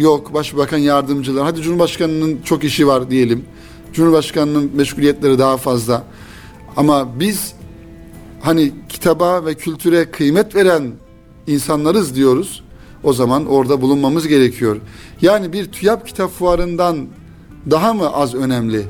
yok, 0.00 0.34
Başbakan 0.34 0.78
yardımcılar? 0.78 1.44
Hadi 1.44 1.62
Cumhurbaşkanının 1.62 2.42
çok 2.44 2.64
işi 2.64 2.86
var 2.86 3.10
diyelim. 3.10 3.44
Cumhurbaşkanının 3.92 4.70
meşguliyetleri 4.74 5.38
daha 5.38 5.56
fazla. 5.56 6.04
Ama 6.76 7.20
biz 7.20 7.52
hani 8.40 8.72
kitaba 8.88 9.46
ve 9.46 9.54
kültüre 9.54 10.10
kıymet 10.10 10.54
veren 10.54 10.92
insanlarız 11.46 12.14
diyoruz. 12.14 12.64
O 13.04 13.12
zaman 13.12 13.46
orada 13.46 13.80
bulunmamız 13.80 14.28
gerekiyor. 14.28 14.76
Yani 15.22 15.52
bir 15.52 15.72
TÜYAP 15.72 16.06
kitap 16.06 16.30
fuarından 16.30 17.06
daha 17.70 17.94
mı 17.94 18.12
az 18.12 18.34
önemli 18.34 18.82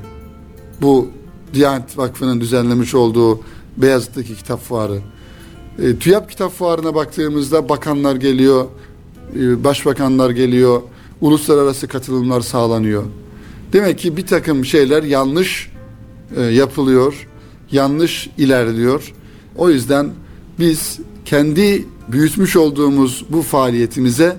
bu 0.82 1.08
Diyanet 1.54 1.98
Vakfı'nın 1.98 2.40
düzenlemiş 2.40 2.94
olduğu 2.94 3.40
Beyazıt'taki 3.76 4.34
kitap 4.36 4.60
fuarı? 4.60 5.00
E, 5.82 5.96
TÜYAP 5.96 6.30
kitap 6.30 6.52
fuarına 6.52 6.94
baktığımızda 6.94 7.68
bakanlar 7.68 8.16
geliyor, 8.16 8.64
e, 9.36 9.64
başbakanlar 9.64 10.30
geliyor, 10.30 10.82
uluslararası 11.20 11.88
katılımlar 11.88 12.40
sağlanıyor. 12.40 13.04
Demek 13.72 13.98
ki 13.98 14.16
bir 14.16 14.26
takım 14.26 14.64
şeyler 14.64 15.02
yanlış 15.02 15.72
e, 16.36 16.42
yapılıyor, 16.42 17.28
yanlış 17.72 18.30
ilerliyor. 18.38 19.14
O 19.56 19.70
yüzden 19.70 20.10
biz 20.58 20.98
kendi 21.24 21.86
büyütmüş 22.08 22.56
olduğumuz 22.56 23.24
bu 23.30 23.42
faaliyetimize 23.42 24.36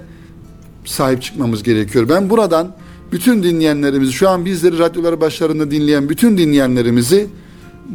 sahip 0.85 1.21
çıkmamız 1.21 1.63
gerekiyor. 1.63 2.09
Ben 2.09 2.29
buradan 2.29 2.75
bütün 3.11 3.43
dinleyenlerimizi, 3.43 4.13
şu 4.13 4.29
an 4.29 4.45
bizleri 4.45 4.79
radyoları 4.79 5.21
başlarında 5.21 5.71
dinleyen 5.71 6.09
bütün 6.09 6.37
dinleyenlerimizi 6.37 7.27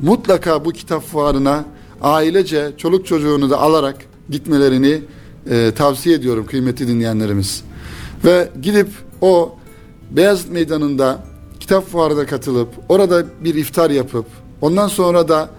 mutlaka 0.02 0.64
bu 0.64 0.72
kitap 0.72 1.02
fuarına 1.02 1.64
ailece 2.02 2.72
çoluk 2.76 3.06
çocuğunu 3.06 3.50
da 3.50 3.60
alarak 3.60 3.96
gitmelerini 4.30 5.00
e, 5.50 5.72
tavsiye 5.76 6.16
ediyorum 6.16 6.46
kıymetli 6.46 6.88
dinleyenlerimiz. 6.88 7.64
Ve 8.24 8.48
gidip 8.62 8.88
o 9.20 9.54
Beyazıt 10.10 10.50
Meydanı'nda 10.50 11.18
kitap 11.60 11.88
fuarına 11.88 12.26
katılıp 12.26 12.68
orada 12.88 13.24
bir 13.40 13.54
iftar 13.54 13.90
yapıp 13.90 14.26
ondan 14.60 14.88
sonra 14.88 15.28
da 15.28 15.50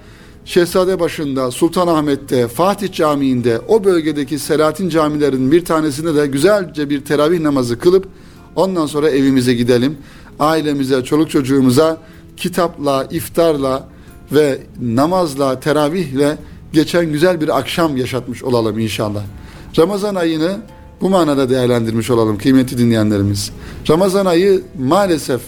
Şehzade 0.46 1.00
başında, 1.00 1.52
Sultanahmet'te, 1.52 2.48
Fatih 2.48 2.92
Camii'nde, 2.92 3.60
o 3.68 3.84
bölgedeki 3.84 4.40
Selahattin 4.40 4.90
camilerinin 4.90 5.52
bir 5.52 5.66
tanesinde 5.66 6.16
de 6.16 6.28
güzelce 6.28 6.90
bir 6.90 7.06
teravih 7.06 7.40
namazı 7.40 7.80
kılıp 7.80 8.08
ondan 8.56 8.86
sonra 8.86 9.10
evimize 9.10 9.54
gidelim. 9.54 9.98
Ailemize, 10.40 11.04
çoluk 11.04 11.30
çocuğumuza 11.30 11.98
kitapla, 12.38 13.08
iftarla 13.12 13.88
ve 14.32 14.60
namazla, 14.82 15.60
teravihle 15.60 16.38
geçen 16.74 17.12
güzel 17.12 17.42
bir 17.42 17.58
akşam 17.58 17.98
yaşatmış 17.98 18.44
olalım 18.44 18.80
inşallah. 18.80 19.24
Ramazan 19.78 20.16
ayını 20.16 20.58
bu 21.02 21.10
manada 21.10 21.50
değerlendirmiş 21.50 22.10
olalım 22.10 22.38
kıymetli 22.38 22.78
dinleyenlerimiz. 22.78 23.52
Ramazan 23.90 24.26
ayı 24.26 24.64
maalesef 24.80 25.42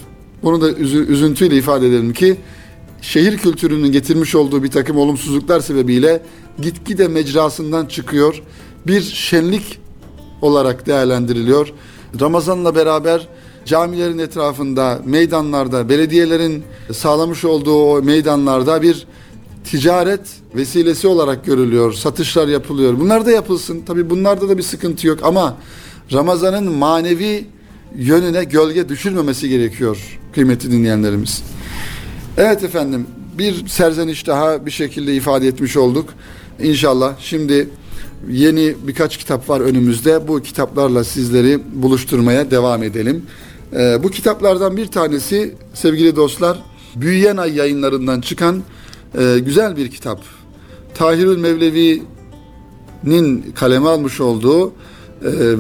bunu 0.44 0.62
da 0.62 0.72
üzüntüyle 0.90 1.58
ifade 1.58 1.88
edelim 1.88 2.14
ki 2.14 2.38
şehir 3.02 3.38
kültürünün 3.38 3.92
getirmiş 3.92 4.36
olduğu 4.36 4.64
bir 4.64 4.72
takım 4.72 4.98
olumsuzluklar 4.98 5.60
sebebiyle 5.60 6.22
gitgide 6.62 7.08
mecrasından 7.08 7.86
çıkıyor. 7.86 8.42
Bir 8.88 9.02
şenlik 9.02 9.80
olarak 10.42 10.88
değerlendiriliyor. 10.88 11.74
Ramazanla 12.22 12.76
beraber 12.76 13.28
camilerin 13.66 14.18
etrafında, 14.18 15.00
meydanlarda, 15.06 15.90
belediyelerin 15.90 16.64
sağlamış 16.92 17.46
olduğu 17.46 17.84
o 17.84 18.02
meydanlarda 18.02 18.82
bir 18.82 19.08
ticaret 19.72 20.22
vesilesi 20.56 21.08
olarak 21.08 21.46
görülüyor. 21.46 21.94
Satışlar 21.94 22.48
yapılıyor. 22.48 23.00
Bunlar 23.00 23.26
da 23.26 23.32
yapılsın. 23.32 23.82
Tabi 23.82 24.10
bunlarda 24.10 24.50
da 24.50 24.58
bir 24.58 24.64
sıkıntı 24.64 25.08
yok 25.08 25.20
ama 25.24 25.58
Ramazan'ın 26.14 26.72
manevi 26.72 27.46
yönüne 27.96 28.44
gölge 28.44 28.90
düşürmemesi 28.90 29.50
gerekiyor 29.50 30.20
kıymetli 30.34 30.72
dinleyenlerimiz. 30.72 31.44
Evet 32.38 32.64
efendim 32.64 33.08
bir 33.38 33.68
serzeniş 33.68 34.28
daha 34.28 34.66
bir 34.66 34.72
şekilde 34.72 35.16
ifade 35.16 35.48
etmiş 35.48 35.78
olduk. 35.78 36.10
İnşallah 36.64 37.14
şimdi 37.20 37.70
yeni 38.30 38.76
birkaç 38.88 39.18
kitap 39.18 39.50
var 39.50 39.62
önümüzde. 39.62 40.28
Bu 40.28 40.42
kitaplarla 40.42 41.04
sizleri 41.04 41.60
buluşturmaya 41.74 42.52
devam 42.52 42.84
edelim. 42.84 43.26
Ee, 43.74 44.04
bu 44.04 44.10
kitaplardan 44.10 44.78
bir 44.78 44.88
tanesi 44.88 45.56
sevgili 45.74 46.16
dostlar 46.16 46.64
Büyüyen 46.96 47.38
Ay 47.38 47.56
yayınlarından 47.56 48.22
çıkan 48.22 48.64
e, 49.18 49.40
güzel 49.40 49.78
bir 49.78 49.92
kitap. 49.92 50.22
Tahirül 50.94 51.38
Mevlevi'nin 51.38 52.06
kaleme 53.56 53.90
almış 53.90 54.22
olduğu 54.22 54.68
e, 54.68 54.72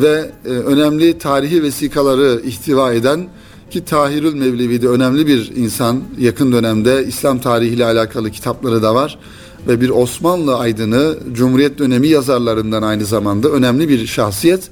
ve 0.01 0.31
e, 0.45 0.49
önemli 0.49 1.17
tarihi 1.17 1.63
vesikaları 1.63 2.41
ihtiva 2.45 2.93
eden 2.93 3.27
ki 3.71 3.85
Tahirül 3.85 4.33
Mevlevi 4.33 4.81
de 4.81 4.87
önemli 4.87 5.27
bir 5.27 5.51
insan. 5.55 6.03
Yakın 6.19 6.51
dönemde 6.51 7.05
İslam 7.07 7.39
tarihiyle 7.39 7.85
alakalı 7.85 8.31
kitapları 8.31 8.83
da 8.83 8.95
var. 8.95 9.19
Ve 9.67 9.81
bir 9.81 9.89
Osmanlı 9.89 10.57
aydını, 10.57 11.17
Cumhuriyet 11.33 11.77
dönemi 11.77 12.07
yazarlarından 12.07 12.83
aynı 12.83 13.05
zamanda 13.05 13.49
önemli 13.49 13.89
bir 13.89 14.07
şahsiyet. 14.07 14.69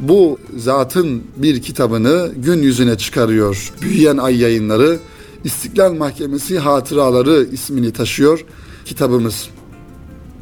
Bu 0.00 0.38
zatın 0.56 1.22
bir 1.36 1.62
kitabını 1.62 2.30
gün 2.36 2.62
yüzüne 2.62 2.98
çıkarıyor. 2.98 3.72
Büyüyen 3.82 4.16
Ay 4.16 4.40
yayınları 4.40 4.98
İstiklal 5.44 5.92
Mahkemesi 5.92 6.58
Hatıraları 6.58 7.46
ismini 7.52 7.92
taşıyor 7.92 8.44
kitabımız. 8.84 9.48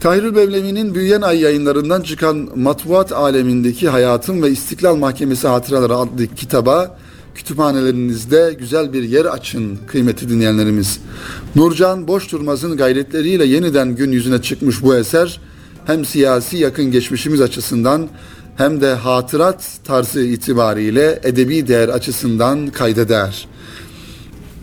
Tahirül 0.00 0.32
Mevlevi'nin 0.32 0.94
Büyüyen 0.94 1.20
Ay 1.20 1.40
yayınlarından 1.40 2.02
çıkan 2.02 2.48
matbuat 2.56 3.12
alemindeki 3.12 3.88
hayatın 3.88 4.42
ve 4.42 4.50
İstiklal 4.50 4.96
Mahkemesi 4.96 5.48
Hatıraları 5.48 5.96
adlı 5.96 6.26
kitaba 6.26 6.98
kütüphanelerinizde 7.34 8.56
güzel 8.58 8.92
bir 8.92 9.02
yer 9.02 9.24
açın 9.24 9.78
kıymeti 9.86 10.28
dinleyenlerimiz. 10.28 11.00
Nurcan 11.56 12.08
Boş 12.08 12.32
Durmaz'ın 12.32 12.76
gayretleriyle 12.76 13.44
yeniden 13.44 13.96
gün 13.96 14.12
yüzüne 14.12 14.42
çıkmış 14.42 14.82
bu 14.82 14.96
eser 14.96 15.40
hem 15.86 16.04
siyasi 16.04 16.56
yakın 16.56 16.90
geçmişimiz 16.90 17.40
açısından 17.40 18.08
hem 18.56 18.80
de 18.80 18.94
hatırat 18.94 19.64
tarzı 19.84 20.20
itibariyle 20.20 21.20
edebi 21.22 21.68
değer 21.68 21.88
açısından 21.88 22.66
kayda 22.66 23.08
değer. 23.08 23.48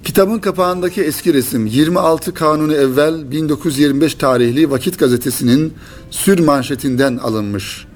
Kitabın 0.04 0.40
kapağındaki 0.40 1.02
eski 1.02 1.34
resim 1.34 1.66
26 1.66 2.34
Kanunu 2.34 2.74
Evvel 2.74 3.32
1925 3.32 4.16
tarihli 4.16 4.72
Vakit 4.72 5.00
Gazetesi'nin 5.00 5.74
sür 6.12 6.40
manşetinden 6.40 7.18
alınmış. 7.18 7.88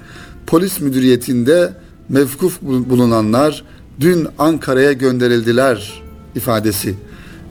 Polis 0.47 0.79
müdüriyetinde 0.79 1.73
mevkuf 2.09 2.61
bulunanlar 2.61 3.63
dün 3.99 4.27
Ankara'ya 4.39 4.93
gönderildiler 4.93 6.03
ifadesi. 6.35 6.95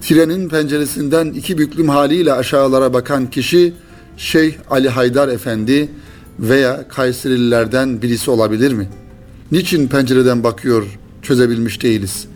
Trenin 0.00 0.48
penceresinden 0.48 1.26
iki 1.26 1.58
büklüm 1.58 1.88
haliyle 1.88 2.32
aşağılara 2.32 2.92
bakan 2.92 3.30
kişi 3.30 3.74
Şeyh 4.16 4.54
Ali 4.70 4.88
Haydar 4.88 5.28
Efendi 5.28 5.88
veya 6.38 6.88
Kayserililerden 6.88 8.02
birisi 8.02 8.30
olabilir 8.30 8.72
mi? 8.72 8.88
Niçin 9.52 9.88
pencereden 9.88 10.44
bakıyor 10.44 10.98
çözebilmiş 11.22 11.82
değiliz. 11.82 12.26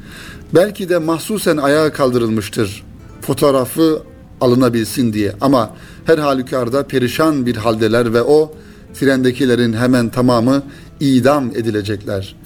Belki 0.55 0.89
de 0.89 0.99
mahsusen 0.99 1.57
ayağa 1.57 1.93
kaldırılmıştır. 1.93 2.85
Fotoğrafı 3.21 4.03
alınabilsin 4.41 5.13
diye 5.13 5.33
ama 5.41 5.77
her 6.05 6.19
halükarda 6.19 6.87
perişan 6.87 7.47
bir 7.47 7.57
haldeler 7.57 8.15
ve 8.15 8.23
o 8.23 8.53
trendekilerin 8.95 9.73
hemen 9.73 10.09
tamamı 10.09 10.63
idam 11.01 11.51
edilecekler. 11.51 12.37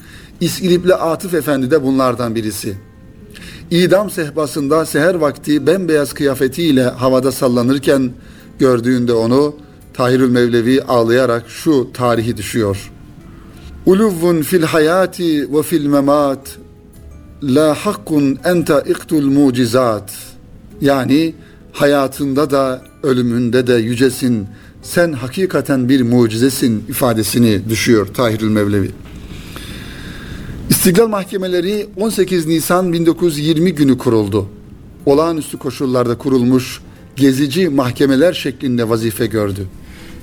İskilipli 0.41 0.95
Atıf 0.95 1.35
Efendi 1.35 1.71
de 1.71 1.83
bunlardan 1.83 2.35
birisi. 2.35 2.77
İdam 3.71 4.11
sehpasında 4.11 4.87
seher 4.87 5.15
vakti 5.15 5.67
bembeyaz 5.67 6.13
kıyafetiyle 6.13 6.83
havada 6.83 7.33
sallanırken 7.33 8.13
gördüğünde 8.59 9.13
onu 9.13 9.55
Tahirül 9.95 10.31
Mevlevi 10.31 10.83
ağlayarak 10.83 11.45
şu 11.49 11.91
tarihi 11.95 12.37
düşüyor. 12.37 12.93
Uluvun 13.87 14.43
fil 14.43 14.63
hayati 14.63 15.55
ve 15.55 15.63
fil 15.63 15.87
memat 15.87 16.59
la 17.45 17.75
hakkun 17.75 18.39
ente 18.45 18.83
iktul 18.87 19.31
mucizat. 19.31 20.13
Yani 20.81 21.35
hayatında 21.73 22.51
da 22.51 22.83
ölümünde 23.03 23.67
de 23.67 23.75
yücesin. 23.75 24.47
Sen 24.83 25.13
hakikaten 25.13 25.89
bir 25.89 26.03
mucizesin 26.03 26.85
ifadesini 26.89 27.69
düşüyor 27.69 28.07
Tahirül 28.07 28.51
Mevlevi. 28.51 28.91
İstiklal 30.71 31.09
Mahkemeleri 31.09 31.87
18 31.97 32.47
Nisan 32.47 32.93
1920 32.93 33.75
günü 33.75 33.99
kuruldu. 33.99 34.49
Olağanüstü 35.07 35.59
koşullarda 35.59 36.19
kurulmuş 36.19 36.81
gezici 37.17 37.69
mahkemeler 37.69 38.33
şeklinde 38.33 38.89
vazife 38.89 39.27
gördü. 39.27 39.67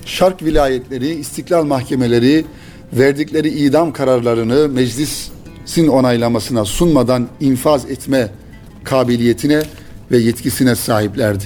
Şark 0.06 0.44
vilayetleri, 0.44 1.08
istiklal 1.08 1.64
mahkemeleri 1.64 2.46
verdikleri 2.94 3.50
idam 3.50 3.94
kararlarını 3.94 4.76
meclisin 5.72 5.88
onaylamasına 5.88 6.66
sunmadan 6.66 7.28
infaz 7.40 7.86
etme 7.86 8.30
kabiliyetine 8.84 9.64
ve 10.12 10.18
yetkisine 10.18 10.76
sahiplerdi. 10.76 11.44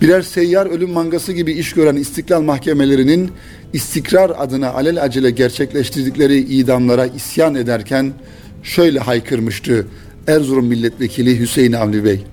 Birer 0.00 0.22
seyyar 0.22 0.66
ölüm 0.66 0.90
mangası 0.90 1.32
gibi 1.32 1.52
iş 1.52 1.72
gören 1.72 1.96
istiklal 1.96 2.42
mahkemelerinin 2.42 3.30
istikrar 3.72 4.32
adına 4.38 4.72
alel 4.72 5.02
acele 5.02 5.30
gerçekleştirdikleri 5.30 6.38
idamlara 6.38 7.06
isyan 7.06 7.54
ederken 7.54 8.12
şöyle 8.62 8.98
haykırmıştı 8.98 9.86
Erzurum 10.26 10.66
Milletvekili 10.66 11.40
Hüseyin 11.40 11.72
Avni 11.72 12.04
Bey. 12.04 12.24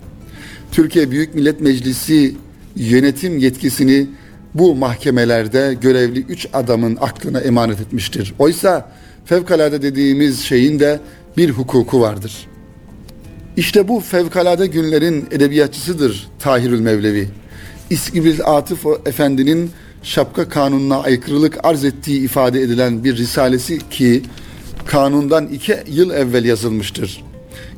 Türkiye 0.71 1.11
Büyük 1.11 1.35
Millet 1.35 1.61
Meclisi 1.61 2.35
yönetim 2.75 3.37
yetkisini 3.37 4.07
bu 4.53 4.75
mahkemelerde 4.75 5.77
görevli 5.81 6.19
üç 6.19 6.47
adamın 6.53 6.97
aklına 7.01 7.39
emanet 7.39 7.79
etmiştir. 7.79 8.33
Oysa 8.39 8.91
fevkalade 9.25 9.81
dediğimiz 9.81 10.39
şeyin 10.39 10.79
de 10.79 10.99
bir 11.37 11.49
hukuku 11.49 12.01
vardır. 12.01 12.47
İşte 13.57 13.87
bu 13.87 13.99
fevkalade 13.99 14.67
günlerin 14.67 15.27
edebiyatçısıdır 15.31 16.27
Tahirül 16.39 16.79
Mevlevi. 16.79 17.29
İskibil 17.89 18.39
Atıf 18.45 18.85
Efendi'nin 19.05 19.71
şapka 20.03 20.49
kanununa 20.49 20.97
aykırılık 20.97 21.59
arz 21.65 21.85
ettiği 21.85 22.23
ifade 22.23 22.61
edilen 22.61 23.03
bir 23.03 23.17
risalesi 23.17 23.89
ki 23.89 24.23
kanundan 24.85 25.47
iki 25.47 25.77
yıl 25.87 26.09
evvel 26.09 26.45
yazılmıştır. 26.45 27.23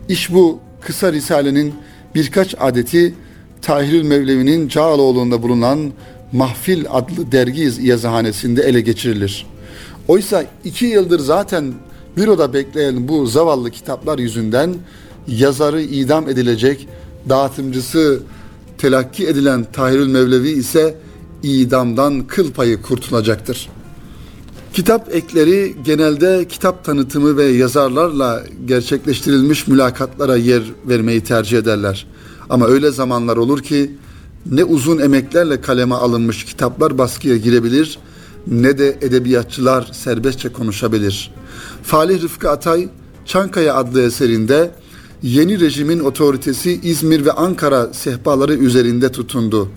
İş 0.10 0.34
bu 0.34 0.60
kısa 0.82 1.14
risalenin 1.14 1.74
birkaç 2.16 2.56
adeti 2.60 3.14
Tahirül 3.62 4.04
Mevlevi'nin 4.04 4.68
Cağaloğlu'nda 4.68 5.44
bulunan 5.44 5.92
Mahfil 6.32 6.86
adlı 6.90 7.32
dergi 7.32 7.72
yazıhanesinde 7.82 8.64
ele 8.64 8.82
geçirilir. 8.82 9.46
Oysa 10.08 10.46
iki 10.64 10.86
yıldır 10.86 11.20
zaten 11.20 11.74
büroda 12.18 12.54
bekleyen 12.54 13.08
bu 13.08 13.28
zavallı 13.28 13.72
kitaplar 13.72 14.20
yüzünden 14.20 14.76
yazarı 15.28 15.82
idam 15.82 16.30
edilecek, 16.30 16.88
dağıtımcısı 17.30 18.20
telakki 18.78 19.28
edilen 19.28 19.66
Tahirül 19.74 20.08
Mevlevi 20.08 20.50
ise 20.50 20.98
idamdan 21.44 22.28
kıl 22.28 22.52
payı 22.52 22.82
kurtulacaktır. 22.82 23.70
Kitap 24.74 25.16
ekleri 25.16 25.76
genelde 25.86 26.46
kitap 26.50 26.86
tanıtımı 26.86 27.38
ve 27.38 27.46
yazarlarla 27.46 28.44
gerçekleştirilmiş 28.66 29.68
mülakatlara 29.68 30.36
yer 30.36 30.64
vermeyi 30.88 31.24
tercih 31.24 31.58
ederler. 31.58 32.08
Ama 32.50 32.68
öyle 32.68 32.92
zamanlar 32.92 33.38
olur 33.38 33.64
ki 33.64 33.92
ne 34.52 34.64
uzun 34.64 35.00
emeklerle 35.00 35.62
kaleme 35.62 35.96
alınmış 35.96 36.46
kitaplar 36.46 36.98
baskıya 36.98 37.38
girebilir 37.38 38.00
ne 38.48 38.78
de 38.78 38.98
edebiyatçılar 39.02 39.90
serbestçe 39.94 40.50
konuşabilir. 40.50 41.32
Falih 41.84 42.22
Rıfkı 42.22 42.50
Atay 42.50 42.90
Çankaya 43.26 43.76
adlı 43.76 44.02
eserinde 44.02 44.72
yeni 45.24 45.60
rejimin 45.60 46.00
otoritesi 46.00 46.80
İzmir 46.84 47.26
ve 47.26 47.32
Ankara 47.32 47.94
sehpaları 47.94 48.54
üzerinde 48.54 49.12
tutundu. 49.12 49.70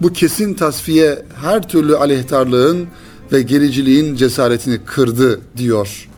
Bu 0.00 0.12
kesin 0.12 0.54
tasfiye 0.54 1.26
her 1.42 1.68
türlü 1.68 1.96
aleyhtarlığın 1.96 2.86
ve 3.32 3.42
gericiliğin 3.42 4.16
cesaretini 4.16 4.78
kırdı 4.86 5.40
diyor. 5.56 6.08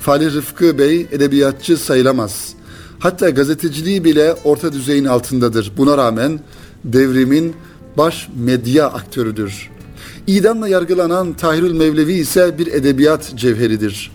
Falih 0.00 0.34
Rıfkı 0.34 0.78
Bey 0.78 1.06
edebiyatçı 1.12 1.76
sayılamaz. 1.76 2.54
Hatta 2.98 3.30
gazeteciliği 3.30 4.04
bile 4.04 4.34
orta 4.44 4.72
düzeyin 4.72 5.04
altındadır. 5.04 5.72
Buna 5.76 5.98
rağmen 5.98 6.40
devrimin 6.84 7.54
baş 7.96 8.28
medya 8.36 8.86
aktörüdür. 8.86 9.70
İdamla 10.26 10.68
yargılanan 10.68 11.32
Tahirül 11.32 11.72
Mevlevi 11.72 12.12
ise 12.12 12.58
bir 12.58 12.66
edebiyat 12.66 13.32
cevheridir. 13.36 14.10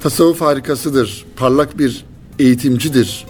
Tasavvuf 0.00 0.40
harikasıdır, 0.40 1.24
parlak 1.36 1.78
bir 1.78 2.04
eğitimcidir. 2.38 3.26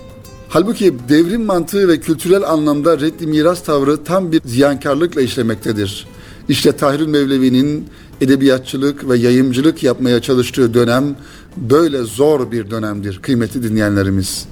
Halbuki 0.48 0.94
devrim 1.08 1.44
mantığı 1.44 1.88
ve 1.88 2.00
kültürel 2.00 2.50
anlamda 2.50 3.00
reddi 3.00 3.26
miras 3.26 3.62
tavrı 3.62 4.04
tam 4.04 4.32
bir 4.32 4.40
ziyankarlıkla 4.44 5.20
işlemektedir. 5.20 6.06
İşte 6.48 6.72
Tahirül 6.72 7.06
Mevlevi'nin 7.06 7.88
edebiyatçılık 8.20 9.08
ve 9.08 9.18
yayımcılık 9.18 9.82
yapmaya 9.82 10.22
çalıştığı 10.22 10.74
dönem 10.74 11.16
böyle 11.56 12.02
zor 12.02 12.52
bir 12.52 12.70
dönemdir 12.70 13.18
kıymetli 13.22 13.62
dinleyenlerimiz. 13.62 14.46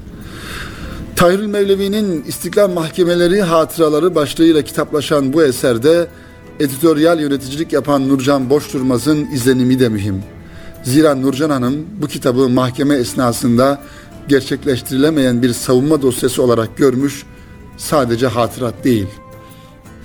Tahirül 1.16 1.47
Mevlevi'nin 1.47 2.25
İstiklal 2.25 2.71
Mahkemeleri 2.71 3.42
hatıraları 3.42 4.14
başlığıyla 4.14 4.62
kitaplaşan 4.62 5.33
bu 5.33 5.42
eserde 5.42 6.09
editoryal 6.62 7.20
yöneticilik 7.20 7.72
yapan 7.72 8.09
Nurcan 8.09 8.51
Boşturmaz'ın 8.51 9.27
izlenimi 9.27 9.81
de 9.81 9.88
mühim. 9.88 10.22
Zira 10.83 11.14
Nurcan 11.14 11.51
Hanım 11.51 11.87
bu 12.01 12.07
kitabı 12.07 12.48
mahkeme 12.48 12.94
esnasında 12.94 13.83
gerçekleştirilemeyen 14.29 15.42
bir 15.42 15.53
savunma 15.53 16.03
dosyası 16.03 16.42
olarak 16.42 16.77
görmüş, 16.77 17.27
sadece 17.77 18.27
hatırat 18.27 18.85
değil. 18.85 19.07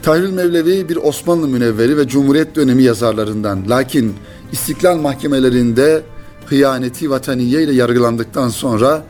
Tahirül 0.03 0.31
Mevlevi 0.31 0.89
bir 0.89 0.95
Osmanlı 0.95 1.47
münevveri 1.47 1.97
ve 1.97 2.07
Cumhuriyet 2.07 2.55
dönemi 2.55 2.83
yazarlarından. 2.83 3.69
Lakin 3.69 4.15
İstiklal 4.51 4.97
mahkemelerinde 4.97 6.01
hıyaneti 6.45 7.09
vataniye 7.09 7.63
ile 7.63 7.73
yargılandıktan 7.73 8.49
sonra 8.49 9.03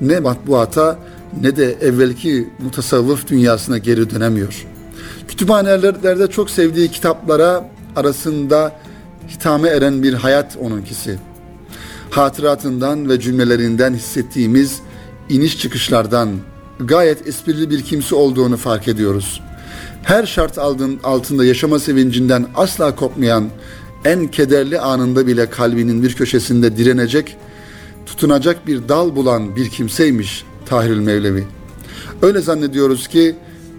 ne 0.00 0.20
matbuata 0.20 0.98
ne 1.40 1.56
de 1.56 1.76
evvelki 1.80 2.48
mutasavvıf 2.58 3.28
dünyasına 3.28 3.78
geri 3.78 4.10
dönemiyor. 4.10 4.73
Kütüphanelerde 5.28 6.26
çok 6.26 6.50
sevdiği 6.50 6.90
kitaplara 6.90 7.70
arasında 7.96 8.80
hitame 9.28 9.68
eren 9.68 10.02
bir 10.02 10.14
hayat 10.14 10.56
onunkisi. 10.56 11.18
Hatıratından 12.10 13.08
ve 13.08 13.20
cümlelerinden 13.20 13.94
hissettiğimiz 13.94 14.80
iniş 15.28 15.58
çıkışlardan 15.58 16.30
gayet 16.80 17.26
esprili 17.28 17.70
bir 17.70 17.82
kimse 17.82 18.14
olduğunu 18.14 18.56
fark 18.56 18.88
ediyoruz. 18.88 19.40
Her 20.02 20.26
şart 20.26 20.58
altında 21.04 21.44
yaşama 21.44 21.78
sevincinden 21.78 22.46
asla 22.54 22.96
kopmayan, 22.96 23.48
en 24.04 24.26
kederli 24.26 24.80
anında 24.80 25.26
bile 25.26 25.50
kalbinin 25.50 26.02
bir 26.02 26.14
köşesinde 26.14 26.76
direnecek, 26.76 27.36
tutunacak 28.06 28.66
bir 28.66 28.88
dal 28.88 29.16
bulan 29.16 29.56
bir 29.56 29.68
kimseymiş 29.68 30.44
Tahirül 30.66 31.00
Mevlevi. 31.00 31.44
Öyle 32.22 32.40
zannediyoruz 32.40 33.08
ki 33.08 33.36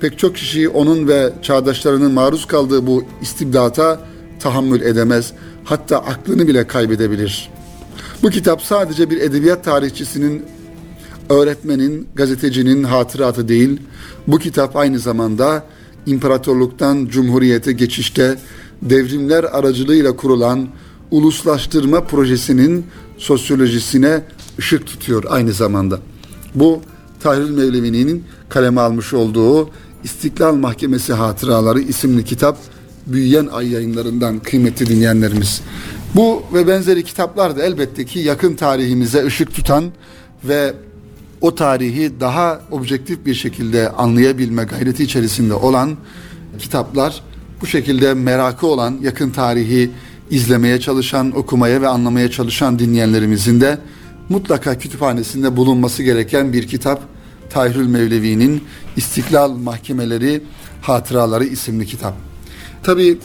pek 0.09 0.19
çok 0.19 0.35
kişi 0.35 0.69
onun 0.69 1.07
ve 1.07 1.33
çağdaşlarının 1.41 2.11
maruz 2.11 2.45
kaldığı 2.45 2.87
bu 2.87 3.03
istibdata 3.21 3.99
tahammül 4.39 4.81
edemez, 4.81 5.33
hatta 5.63 5.97
aklını 5.97 6.47
bile 6.47 6.67
kaybedebilir. 6.67 7.49
Bu 8.23 8.29
kitap 8.29 8.61
sadece 8.61 9.09
bir 9.09 9.21
edebiyat 9.21 9.63
tarihçisinin, 9.63 10.43
öğretmenin, 11.29 12.07
gazetecinin 12.15 12.83
hatıratı 12.83 13.47
değil, 13.47 13.81
bu 14.27 14.39
kitap 14.39 14.75
aynı 14.75 14.99
zamanda 14.99 15.63
imparatorluktan 16.05 17.05
cumhuriyete 17.05 17.71
geçişte 17.71 18.37
devrimler 18.81 19.43
aracılığıyla 19.43 20.15
kurulan 20.15 20.67
uluslaştırma 21.11 22.03
projesinin 22.03 22.85
sosyolojisine 23.17 24.21
ışık 24.59 24.87
tutuyor 24.87 25.23
aynı 25.29 25.51
zamanda. 25.51 25.99
Bu 26.55 26.81
Tahrir 27.25 27.49
Mevlevi'nin 27.49 28.23
kaleme 28.49 28.81
almış 28.81 29.13
olduğu 29.13 29.69
İstiklal 30.05 30.55
Mahkemesi 30.55 31.13
Hatıraları 31.13 31.79
isimli 31.79 32.25
kitap 32.25 32.57
büyüyen 33.07 33.47
ay 33.47 33.71
yayınlarından 33.71 34.39
kıymetli 34.39 34.87
dinleyenlerimiz. 34.87 35.61
Bu 36.15 36.43
ve 36.53 36.67
benzeri 36.67 37.03
kitaplar 37.03 37.57
da 37.57 37.63
elbette 37.63 38.05
ki 38.05 38.19
yakın 38.19 38.55
tarihimize 38.55 39.25
ışık 39.25 39.53
tutan 39.53 39.85
ve 40.43 40.73
o 41.41 41.55
tarihi 41.55 42.11
daha 42.19 42.61
objektif 42.71 43.25
bir 43.25 43.33
şekilde 43.33 43.89
anlayabilme 43.89 44.63
gayreti 44.63 45.03
içerisinde 45.03 45.53
olan 45.53 45.97
kitaplar 46.59 47.23
bu 47.61 47.65
şekilde 47.65 48.13
merakı 48.13 48.67
olan 48.67 48.97
yakın 49.01 49.29
tarihi 49.29 49.91
izlemeye 50.29 50.79
çalışan, 50.79 51.37
okumaya 51.37 51.81
ve 51.81 51.87
anlamaya 51.87 52.31
çalışan 52.31 52.79
dinleyenlerimizin 52.79 53.61
de 53.61 53.77
mutlaka 54.29 54.77
kütüphanesinde 54.77 55.57
bulunması 55.57 56.03
gereken 56.03 56.53
bir 56.53 56.67
kitap 56.67 57.14
Tahirül 57.55 57.87
Mevlevi'nin 57.87 58.61
İstiklal 58.97 59.51
Mahkemeleri 59.51 60.41
Hatıraları 60.81 61.45
isimli 61.45 61.85
kitap. 61.85 62.13
Tabi 62.83 63.17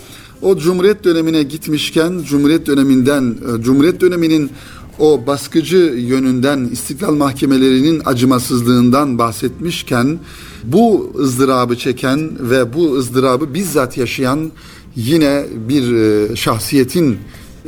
o 0.42 0.58
Cumhuriyet 0.58 1.04
dönemine 1.04 1.42
gitmişken 1.42 2.22
Cumhuriyet 2.28 2.66
döneminden 2.66 3.36
e, 3.58 3.62
Cumhuriyet 3.62 4.00
döneminin 4.00 4.50
o 4.98 5.26
baskıcı 5.26 5.76
yönünden 5.96 6.68
istiklal 6.72 7.14
mahkemelerinin 7.14 8.02
acımasızlığından 8.04 9.18
bahsetmişken 9.18 10.18
bu 10.64 11.12
ızdırabı 11.18 11.76
çeken 11.76 12.50
ve 12.50 12.74
bu 12.74 12.94
ızdırabı 12.96 13.54
bizzat 13.54 13.96
yaşayan 13.96 14.52
yine 14.96 15.44
bir 15.68 15.92
e, 15.92 16.36
şahsiyetin 16.36 17.18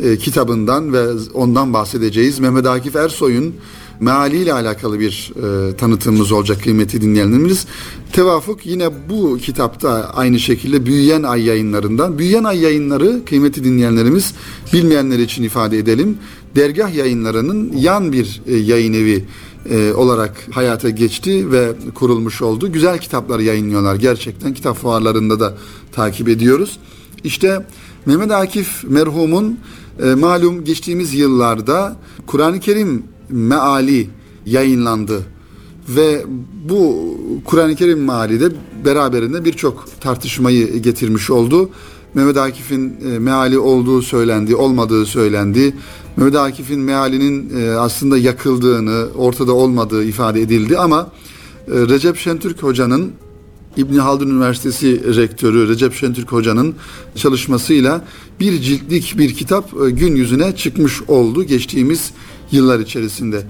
e, 0.02 0.16
kitabından 0.16 0.92
ve 0.92 1.06
ondan 1.34 1.72
bahsedeceğiz. 1.72 2.38
Mehmet 2.38 2.66
Akif 2.66 2.96
Ersoy'un 2.96 3.54
meali 4.00 4.36
ile 4.36 4.52
alakalı 4.52 5.00
bir 5.00 5.32
e, 5.36 5.76
tanıtımımız 5.76 6.32
olacak 6.32 6.62
kıymeti 6.62 7.00
dinleyenlerimiz. 7.00 7.66
Tevafuk 8.12 8.66
yine 8.66 8.88
bu 9.08 9.38
kitapta 9.38 10.10
aynı 10.14 10.38
şekilde 10.38 10.86
Büyüyen 10.86 11.22
Ay 11.22 11.44
yayınlarından. 11.44 12.18
Büyüyen 12.18 12.44
Ay 12.44 12.60
yayınları 12.60 13.24
kıymeti 13.24 13.64
dinleyenlerimiz 13.64 14.34
bilmeyenler 14.72 15.18
için 15.18 15.42
ifade 15.42 15.78
edelim. 15.78 16.18
Dergah 16.56 16.94
yayınlarının 16.94 17.72
yan 17.76 18.12
bir 18.12 18.42
e, 18.46 18.56
yayın 18.56 18.92
evi 18.92 19.24
e, 19.70 19.92
olarak 19.92 20.48
hayata 20.50 20.90
geçti 20.90 21.52
ve 21.52 21.72
kurulmuş 21.94 22.42
oldu. 22.42 22.72
Güzel 22.72 22.98
kitaplar 22.98 23.38
yayınlıyorlar 23.38 23.94
gerçekten. 23.94 24.54
Kitap 24.54 24.76
fuarlarında 24.76 25.40
da 25.40 25.54
takip 25.92 26.28
ediyoruz. 26.28 26.78
İşte 27.24 27.66
Mehmet 28.06 28.30
Akif 28.30 28.84
merhumun 28.84 29.58
e, 30.02 30.14
malum 30.14 30.64
geçtiğimiz 30.64 31.14
yıllarda 31.14 31.96
Kur'an-ı 32.26 32.60
Kerim 32.60 33.02
meali 33.32 34.08
yayınlandı 34.46 35.22
ve 35.88 36.24
bu 36.68 36.96
Kur'an-ı 37.44 37.74
Kerim 37.74 38.04
meali 38.04 38.40
de 38.40 38.48
beraberinde 38.84 39.44
birçok 39.44 39.88
tartışmayı 40.00 40.82
getirmiş 40.82 41.30
oldu. 41.30 41.70
Mehmet 42.14 42.36
Akif'in 42.36 42.96
e, 43.14 43.18
meali 43.18 43.58
olduğu 43.58 44.02
söylendi, 44.02 44.56
olmadığı 44.56 45.06
söylendi. 45.06 45.74
Mehmet 46.16 46.36
Akif'in 46.36 46.80
mealinin 46.80 47.60
e, 47.60 47.70
aslında 47.70 48.18
yakıldığını, 48.18 49.06
ortada 49.16 49.52
olmadığı 49.52 50.04
ifade 50.04 50.40
edildi 50.40 50.78
ama 50.78 51.10
e, 51.68 51.70
Recep 51.72 52.16
Şentürk 52.16 52.62
Hoca'nın 52.62 53.12
İbni 53.76 54.00
Haldun 54.00 54.30
Üniversitesi 54.30 55.16
Rektörü 55.16 55.68
Recep 55.68 55.94
Şentürk 55.94 56.32
Hoca'nın 56.32 56.74
çalışmasıyla 57.16 58.04
bir 58.40 58.60
ciltlik 58.60 59.18
bir 59.18 59.34
kitap 59.34 59.70
gün 59.90 60.16
yüzüne 60.16 60.56
çıkmış 60.56 61.02
oldu 61.08 61.44
geçtiğimiz 61.44 62.12
yıllar 62.52 62.80
içerisinde. 62.80 63.42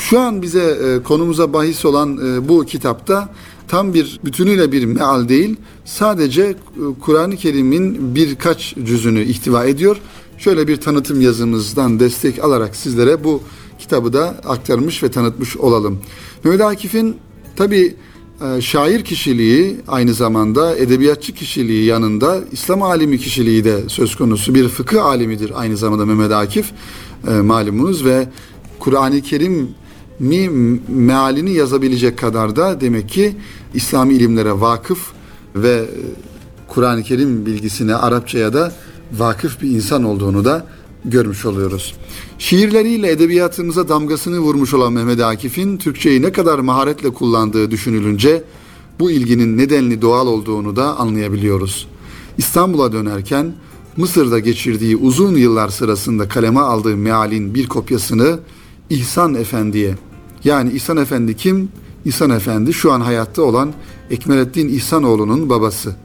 Şu 0.00 0.20
an 0.20 0.42
bize 0.42 0.62
e, 0.62 1.02
konumuza 1.02 1.52
bahis 1.52 1.84
olan 1.84 2.18
e, 2.26 2.48
bu 2.48 2.64
kitapta 2.64 3.28
tam 3.68 3.94
bir 3.94 4.20
bütünüyle 4.24 4.72
bir 4.72 4.84
meal 4.84 5.28
değil, 5.28 5.56
sadece 5.84 6.42
e, 6.42 6.54
Kur'an-ı 7.00 7.36
Kerim'in 7.36 8.14
birkaç 8.14 8.74
cüzünü 8.84 9.22
ihtiva 9.22 9.64
ediyor. 9.64 9.96
Şöyle 10.38 10.68
bir 10.68 10.76
tanıtım 10.76 11.20
yazımızdan 11.20 12.00
destek 12.00 12.44
alarak 12.44 12.76
sizlere 12.76 13.24
bu 13.24 13.42
kitabı 13.78 14.12
da 14.12 14.28
aktarmış 14.44 15.02
ve 15.02 15.10
tanıtmış 15.10 15.56
olalım. 15.56 15.98
Mehmet 16.44 16.60
Akif'in 16.60 17.16
tabi 17.56 17.96
e, 18.44 18.60
şair 18.60 19.04
kişiliği 19.04 19.76
aynı 19.88 20.14
zamanda 20.14 20.76
edebiyatçı 20.76 21.32
kişiliği 21.32 21.84
yanında 21.84 22.40
İslam 22.52 22.82
alimi 22.82 23.18
kişiliği 23.18 23.64
de 23.64 23.88
söz 23.88 24.16
konusu 24.16 24.54
bir 24.54 24.68
fıkıh 24.68 25.04
alimidir 25.04 25.52
aynı 25.54 25.76
zamanda 25.76 26.06
Mehmet 26.06 26.32
Akif 26.32 26.72
e, 27.28 27.30
malumunuz 27.30 28.04
ve 28.04 28.28
Kur'an-ı 28.78 29.20
Kerim 29.20 29.68
mi 30.18 30.50
mealini 30.88 31.52
yazabilecek 31.52 32.18
kadar 32.18 32.56
da 32.56 32.80
demek 32.80 33.08
ki 33.08 33.36
İslami 33.74 34.14
ilimlere 34.14 34.60
vakıf 34.60 35.12
ve 35.56 35.72
e, 35.72 35.86
Kur'an-ı 36.68 37.02
Kerim 37.02 37.46
bilgisine 37.46 37.94
Arapçaya 37.94 38.52
da 38.52 38.72
vakıf 39.18 39.62
bir 39.62 39.70
insan 39.70 40.04
olduğunu 40.04 40.44
da 40.44 40.66
görmüş 41.04 41.46
oluyoruz. 41.46 41.94
Şiirleriyle 42.38 43.10
edebiyatımıza 43.10 43.88
damgasını 43.88 44.38
vurmuş 44.38 44.74
olan 44.74 44.92
Mehmet 44.92 45.20
Akif'in 45.20 45.76
Türkçeyi 45.76 46.22
ne 46.22 46.32
kadar 46.32 46.58
maharetle 46.58 47.10
kullandığı 47.10 47.70
düşünülünce 47.70 48.44
bu 49.00 49.10
ilginin 49.10 49.58
nedenli 49.58 50.02
doğal 50.02 50.26
olduğunu 50.26 50.76
da 50.76 50.98
anlayabiliyoruz. 50.98 51.88
İstanbul'a 52.38 52.92
dönerken 52.92 53.54
Mısır'da 53.96 54.38
geçirdiği 54.38 54.96
uzun 54.96 55.36
yıllar 55.36 55.68
sırasında 55.68 56.28
kaleme 56.28 56.60
aldığı 56.60 56.96
mealin 56.96 57.54
bir 57.54 57.66
kopyasını 57.66 58.38
İhsan 58.90 59.34
Efendi'ye 59.34 59.94
yani 60.44 60.72
İhsan 60.72 60.96
Efendi 60.96 61.36
kim? 61.36 61.68
İhsan 62.04 62.30
Efendi 62.30 62.72
şu 62.72 62.92
an 62.92 63.00
hayatta 63.00 63.42
olan 63.42 63.72
Ekmelettin 64.10 64.68
İhsanoğlu'nun 64.68 65.50
babası. 65.50 65.96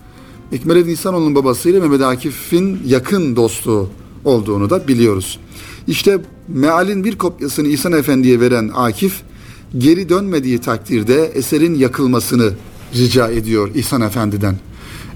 Ekmelettin 0.51 0.91
İhsanoğlu'nun 0.91 1.35
babasıyla 1.35 1.81
Mehmet 1.81 2.01
Akif'in 2.01 2.79
yakın 2.85 3.35
dostu 3.35 3.89
olduğunu 4.25 4.69
da 4.69 4.87
biliyoruz. 4.87 5.39
İşte 5.87 6.21
mealin 6.47 7.03
bir 7.03 7.17
kopyasını 7.17 7.67
İhsan 7.67 7.93
Efendi'ye 7.93 8.39
veren 8.39 8.71
Akif, 8.75 9.21
geri 9.77 10.09
dönmediği 10.09 10.59
takdirde 10.59 11.25
eserin 11.25 11.75
yakılmasını 11.75 12.51
rica 12.95 13.27
ediyor 13.27 13.69
İhsan 13.75 14.01
Efendi'den. 14.01 14.55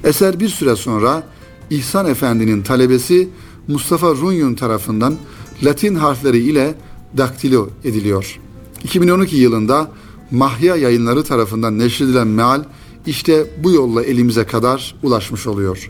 Eser 0.04 0.40
bir 0.40 0.50
süre 0.50 0.76
sonra 0.76 1.24
İhsan 1.72 2.06
Efendi'nin 2.06 2.62
talebesi 2.62 3.30
Mustafa 3.68 4.12
Runyun 4.12 4.56
tarafından 4.56 5.16
Latin 5.64 5.96
harfleri 5.96 6.38
ile 6.38 6.76
daktilo 7.18 7.70
ediliyor. 7.84 8.40
2012 8.84 9.36
yılında 9.36 9.92
Mahya 10.32 10.76
yayınları 10.76 11.24
tarafından 11.24 11.80
neşredilen 11.80 12.28
meal 12.28 12.64
işte 13.08 13.46
bu 13.64 13.72
yolla 13.72 14.04
elimize 14.04 14.44
kadar 14.44 14.96
ulaşmış 15.04 15.48
oluyor. 15.48 15.90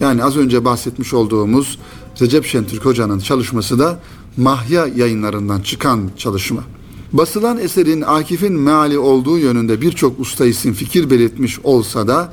Yani 0.00 0.24
az 0.24 0.36
önce 0.36 0.64
bahsetmiş 0.64 1.14
olduğumuz 1.14 1.78
Recep 2.20 2.46
Şentürk 2.46 2.84
Hoca'nın 2.84 3.18
çalışması 3.18 3.78
da 3.78 4.00
Mahya 4.36 4.86
yayınlarından 4.86 5.60
çıkan 5.60 6.10
çalışma. 6.16 6.64
Basılan 7.12 7.58
eserin 7.58 8.02
Akif'in 8.02 8.52
meali 8.52 8.98
olduğu 8.98 9.38
yönünde 9.38 9.80
birçok 9.80 10.20
usta 10.20 10.46
isim 10.46 10.74
fikir 10.74 11.10
belirtmiş 11.10 11.58
olsa 11.58 12.08
da 12.08 12.32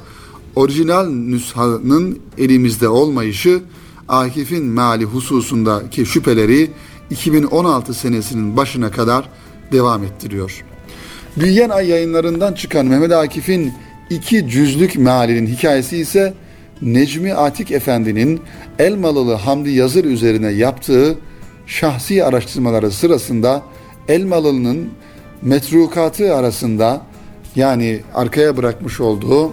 orijinal 0.55 1.05
nüshanın 1.09 2.19
elimizde 2.37 2.87
olmayışı 2.87 3.61
Akif'in 4.07 4.65
meali 4.65 5.03
hususundaki 5.03 6.05
şüpheleri 6.05 6.71
2016 7.09 7.93
senesinin 7.93 8.57
başına 8.57 8.91
kadar 8.91 9.29
devam 9.71 10.03
ettiriyor. 10.03 10.63
Büyüyen 11.37 11.69
Ay 11.69 11.89
yayınlarından 11.89 12.53
çıkan 12.53 12.85
Mehmet 12.85 13.11
Akif'in 13.11 13.73
iki 14.09 14.49
cüzlük 14.49 14.97
mealinin 14.97 15.47
hikayesi 15.47 15.97
ise 15.97 16.33
Necmi 16.81 17.33
Atik 17.33 17.71
Efendi'nin 17.71 18.41
Elmalılı 18.79 19.33
Hamdi 19.33 19.69
Yazır 19.69 20.05
üzerine 20.05 20.51
yaptığı 20.51 21.17
şahsi 21.67 22.23
araştırmaları 22.23 22.91
sırasında 22.91 23.63
Elmalı'nın 24.07 24.89
metrukatı 25.41 26.35
arasında 26.35 27.01
yani 27.55 28.01
arkaya 28.13 28.57
bırakmış 28.57 28.99
olduğu 28.99 29.51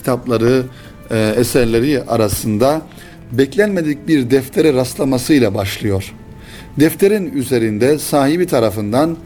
kitapları, 0.00 0.62
e, 1.10 1.34
eserleri 1.36 2.02
arasında 2.02 2.82
beklenmedik 3.32 4.08
bir 4.08 4.30
deftere 4.30 4.74
rastlamasıyla 4.74 5.54
başlıyor. 5.54 6.14
Defterin 6.80 7.32
üzerinde 7.32 7.98
sahibi 7.98 8.46
tarafından 8.46 9.16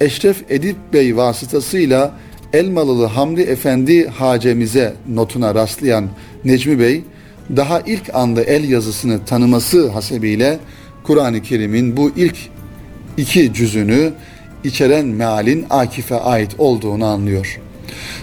Eşref 0.00 0.44
Edip 0.50 0.76
Bey 0.92 1.16
vasıtasıyla 1.16 2.14
Elmalılı 2.52 3.06
Hamdi 3.06 3.40
Efendi 3.40 4.08
hacemize 4.08 4.94
notuna 5.08 5.54
rastlayan 5.54 6.08
Necmi 6.44 6.78
Bey, 6.78 7.02
daha 7.56 7.80
ilk 7.80 8.14
anda 8.14 8.42
el 8.42 8.68
yazısını 8.68 9.24
tanıması 9.24 9.88
hasebiyle 9.88 10.58
Kur'an-ı 11.02 11.42
Kerim'in 11.42 11.96
bu 11.96 12.10
ilk 12.16 12.36
iki 13.16 13.54
cüzünü 13.54 14.12
içeren 14.64 15.06
mealin 15.06 15.66
Akif'e 15.70 16.14
ait 16.14 16.54
olduğunu 16.58 17.04
anlıyor. 17.04 17.60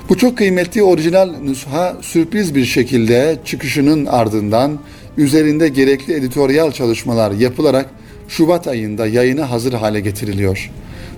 Bu 0.10 0.18
çok 0.18 0.38
kıymetli 0.38 0.84
orijinal 0.84 1.30
nüsha 1.44 1.98
sürpriz 2.02 2.56
bir 2.56 2.66
şekilde 2.66 3.38
çıkışının 3.46 4.06
ardından 4.06 4.80
üzerinde 5.18 5.68
gerekli 5.68 6.14
editoryal 6.14 6.72
çalışmalar 6.72 7.32
yapılarak 7.32 7.90
Şubat 8.28 8.68
ayında 8.68 9.08
yayına 9.08 9.52
hazır 9.52 9.74
hale 9.74 10.00
getiriliyor. 10.00 10.72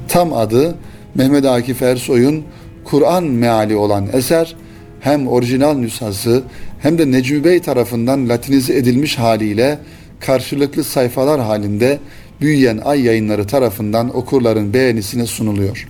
Tam 0.08 0.34
adı 0.34 0.76
Mehmet 1.16 1.46
Akif 1.46 1.82
Ersoy'un 1.82 2.44
Kur'an 2.84 3.24
meali 3.24 3.76
olan 3.76 4.08
eser 4.14 4.56
hem 5.00 5.28
orijinal 5.28 5.74
nüshası 5.74 6.44
hem 6.82 6.98
de 6.98 7.12
Necmi 7.12 7.44
Bey 7.44 7.60
tarafından 7.60 8.30
latinize 8.30 8.78
edilmiş 8.78 9.18
haliyle 9.18 9.80
karşılıklı 10.20 10.84
sayfalar 10.84 11.42
halinde 11.42 12.00
büyüyen 12.42 12.78
ay 12.78 13.02
yayınları 13.02 13.48
tarafından 13.48 14.18
okurların 14.18 14.74
beğenisine 14.74 15.26
sunuluyor. 15.26 15.88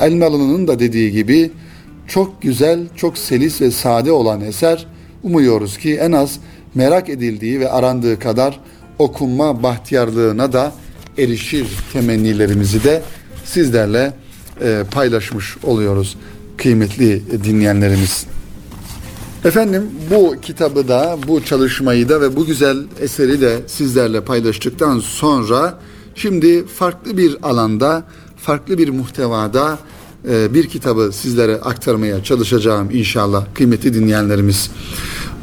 Elmalı'nın 0.00 0.68
da 0.68 0.78
dediği 0.78 1.12
gibi 1.12 1.50
çok 2.08 2.42
güzel, 2.42 2.80
çok 2.96 3.18
selis 3.18 3.60
ve 3.60 3.70
sade 3.70 4.12
olan 4.12 4.40
eser 4.40 4.86
umuyoruz 5.22 5.78
ki 5.78 5.94
en 5.94 6.12
az 6.12 6.38
merak 6.74 7.08
edildiği 7.08 7.60
ve 7.60 7.70
arandığı 7.70 8.18
kadar 8.18 8.60
okunma 8.98 9.62
bahtiyarlığına 9.62 10.52
da 10.52 10.72
erişir 11.18 11.66
temennilerimizi 11.92 12.84
de 12.84 13.02
sizlerle 13.44 14.12
e, 14.60 14.82
paylaşmış 14.90 15.56
oluyoruz 15.64 16.16
kıymetli 16.56 17.22
dinleyenlerimiz. 17.44 18.26
Efendim 19.44 19.90
bu 20.10 20.36
kitabı 20.42 20.88
da, 20.88 21.18
bu 21.28 21.44
çalışmayı 21.44 22.08
da 22.08 22.20
ve 22.20 22.36
bu 22.36 22.46
güzel 22.46 22.76
eseri 23.00 23.40
de 23.40 23.58
sizlerle 23.66 24.20
paylaştıktan 24.20 24.98
sonra 24.98 25.78
şimdi 26.14 26.66
farklı 26.66 27.16
bir 27.16 27.36
alanda, 27.42 28.04
farklı 28.36 28.78
bir 28.78 28.88
muhtevada 28.88 29.78
bir 30.24 30.68
kitabı 30.68 31.10
sizlere 31.12 31.60
aktarmaya 31.60 32.24
çalışacağım 32.24 32.90
inşallah 32.90 33.44
kıymetli 33.54 33.94
dinleyenlerimiz. 33.94 34.70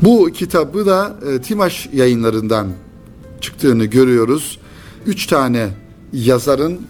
Bu 0.02 0.30
kitabı 0.34 0.86
da 0.86 1.16
e, 1.30 1.42
Timaş 1.42 1.90
yayınlarından 1.94 2.68
çıktığını 3.42 3.86
görüyoruz. 3.86 4.60
Üç 5.06 5.28
tane 5.28 5.70
yazarın 6.14 6.82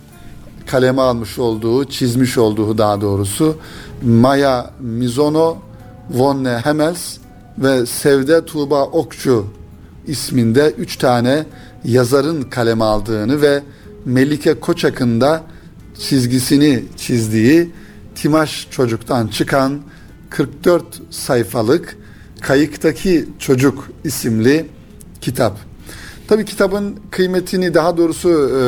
kaleme 0.66 1.02
almış 1.02 1.40
olduğu, 1.40 1.86
çizmiş 1.86 2.38
olduğu 2.38 2.78
daha 2.78 3.02
doğrusu 3.02 3.56
Maya 4.04 4.74
Mizono, 4.80 5.58
Vonne 6.10 6.60
Hemels 6.64 7.18
ve 7.58 7.86
Sevde 7.86 8.46
Tuğba 8.46 8.84
Okçu 8.84 9.46
isminde 10.08 10.74
üç 10.78 10.98
tane 10.98 11.46
yazarın 11.86 12.42
kaleme 12.42 12.84
aldığını 12.84 13.42
ve 13.42 13.64
Melike 14.06 14.54
Koçak'ın 14.54 15.22
da 15.22 15.44
çizgisini 16.00 16.84
çizdiği 16.98 17.70
Timaş 18.16 18.68
Çocuk'tan 18.72 19.28
çıkan 19.28 19.82
44 20.30 20.84
sayfalık 21.10 21.98
Kayıktaki 22.42 23.26
Çocuk 23.40 23.90
isimli 24.04 24.66
kitap. 25.22 25.58
Tabi 26.28 26.46
kitabın 26.46 27.00
kıymetini 27.12 27.74
daha 27.74 27.98
doğrusu 27.98 28.30
e, 28.30 28.62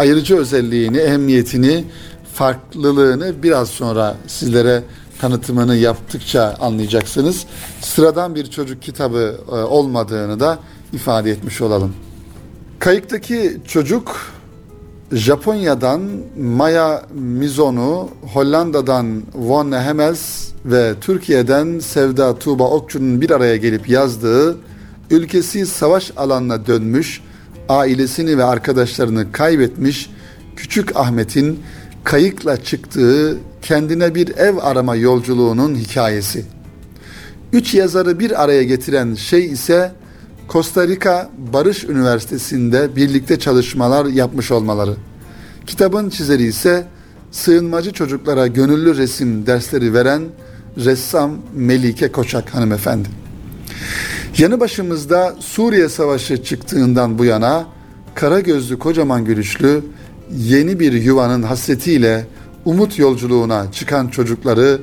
ayırıcı 0.00 0.36
özelliğini, 0.36 0.98
ehemmiyetini, 0.98 1.84
farklılığını 2.34 3.42
biraz 3.42 3.68
sonra 3.68 4.16
sizlere 4.26 4.82
tanıtımını 5.20 5.76
yaptıkça 5.76 6.56
anlayacaksınız. 6.60 7.44
Sıradan 7.80 8.34
bir 8.34 8.46
çocuk 8.46 8.82
kitabı 8.82 9.40
e, 9.48 9.50
olmadığını 9.50 10.40
da 10.40 10.58
ifade 10.92 11.30
etmiş 11.30 11.60
olalım. 11.60 11.94
Kayıktaki 12.78 13.56
çocuk 13.68 14.33
Japonya'dan 15.12 16.02
Maya 16.38 17.02
Mizono, 17.14 18.08
Hollanda'dan 18.32 19.22
Von 19.34 19.72
Hemels 19.72 20.48
ve 20.64 20.94
Türkiye'den 21.00 21.78
Sevda 21.78 22.38
Tuğba 22.38 22.70
Okçu'nun 22.70 23.20
bir 23.20 23.30
araya 23.30 23.56
gelip 23.56 23.88
yazdığı 23.88 24.56
ülkesi 25.10 25.66
savaş 25.66 26.12
alanına 26.16 26.66
dönmüş, 26.66 27.20
ailesini 27.68 28.38
ve 28.38 28.44
arkadaşlarını 28.44 29.32
kaybetmiş 29.32 30.10
Küçük 30.56 30.96
Ahmet'in 30.96 31.60
kayıkla 32.04 32.64
çıktığı 32.64 33.38
kendine 33.62 34.14
bir 34.14 34.36
ev 34.36 34.56
arama 34.56 34.96
yolculuğunun 34.96 35.74
hikayesi. 35.74 36.44
Üç 37.52 37.74
yazarı 37.74 38.18
bir 38.18 38.42
araya 38.44 38.62
getiren 38.62 39.14
şey 39.14 39.46
ise 39.46 39.92
Costa 40.48 40.88
Rica 40.88 41.30
Barış 41.52 41.84
Üniversitesi'nde 41.84 42.96
birlikte 42.96 43.38
çalışmalar 43.38 44.06
yapmış 44.06 44.50
olmaları. 44.50 44.94
Kitabın 45.66 46.10
çizeri 46.10 46.42
ise 46.42 46.86
sığınmacı 47.30 47.92
çocuklara 47.92 48.46
gönüllü 48.46 48.96
resim 48.96 49.46
dersleri 49.46 49.94
veren 49.94 50.22
ressam 50.76 51.36
Melike 51.54 52.12
Koçak 52.12 52.54
hanımefendi. 52.54 53.08
Yanı 54.38 54.60
başımızda 54.60 55.34
Suriye 55.40 55.88
Savaşı 55.88 56.44
çıktığından 56.44 57.18
bu 57.18 57.24
yana 57.24 57.66
kara 58.14 58.40
gözlü 58.40 58.78
kocaman 58.78 59.24
gülüşlü 59.24 59.82
yeni 60.36 60.80
bir 60.80 60.92
yuvanın 60.92 61.42
hasretiyle 61.42 62.26
umut 62.64 62.98
yolculuğuna 62.98 63.72
çıkan 63.72 64.08
çocukları 64.08 64.80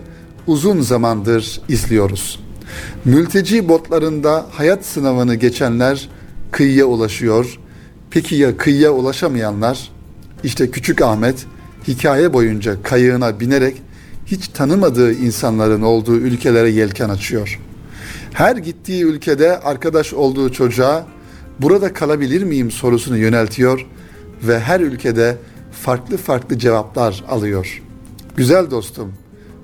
uzun 0.47 0.81
zamandır 0.81 1.61
izliyoruz. 1.69 2.39
Mülteci 3.05 3.69
botlarında 3.69 4.45
hayat 4.51 4.85
sınavını 4.85 5.35
geçenler 5.35 6.09
kıyıya 6.51 6.85
ulaşıyor. 6.85 7.59
Peki 8.11 8.35
ya 8.35 8.57
kıyıya 8.57 8.91
ulaşamayanlar? 8.91 9.91
İşte 10.43 10.71
küçük 10.71 11.01
Ahmet 11.01 11.45
hikaye 11.87 12.33
boyunca 12.33 12.83
kayığına 12.83 13.39
binerek 13.39 13.81
hiç 14.25 14.47
tanımadığı 14.47 15.13
insanların 15.13 15.81
olduğu 15.81 16.15
ülkelere 16.15 16.69
yelken 16.69 17.09
açıyor. 17.09 17.59
Her 18.33 18.55
gittiği 18.55 19.03
ülkede 19.03 19.59
arkadaş 19.59 20.13
olduğu 20.13 20.51
çocuğa 20.51 21.05
burada 21.59 21.93
kalabilir 21.93 22.43
miyim 22.43 22.71
sorusunu 22.71 23.17
yöneltiyor 23.17 23.85
ve 24.43 24.59
her 24.59 24.79
ülkede 24.79 25.37
farklı 25.71 26.17
farklı 26.17 26.57
cevaplar 26.57 27.23
alıyor. 27.29 27.81
Güzel 28.35 28.71
dostum, 28.71 29.13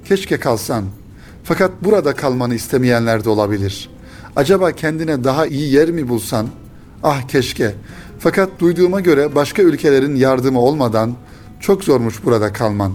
keşke 0.06 0.40
kalsan. 0.40 0.86
Fakat 1.48 1.72
burada 1.82 2.16
kalmanı 2.16 2.56
istemeyenler 2.56 3.24
de 3.24 3.30
olabilir. 3.30 3.90
Acaba 4.36 4.72
kendine 4.72 5.24
daha 5.24 5.46
iyi 5.46 5.74
yer 5.74 5.92
mi 5.92 6.10
bulsan? 6.10 6.48
Ah 7.04 7.28
keşke. 7.28 7.76
Fakat 8.20 8.50
duyduğuma 8.60 9.00
göre 9.00 9.36
başka 9.36 9.62
ülkelerin 9.62 10.16
yardımı 10.16 10.60
olmadan 10.60 11.14
çok 11.60 11.84
zormuş 11.84 12.26
burada 12.26 12.54
kalman. 12.54 12.94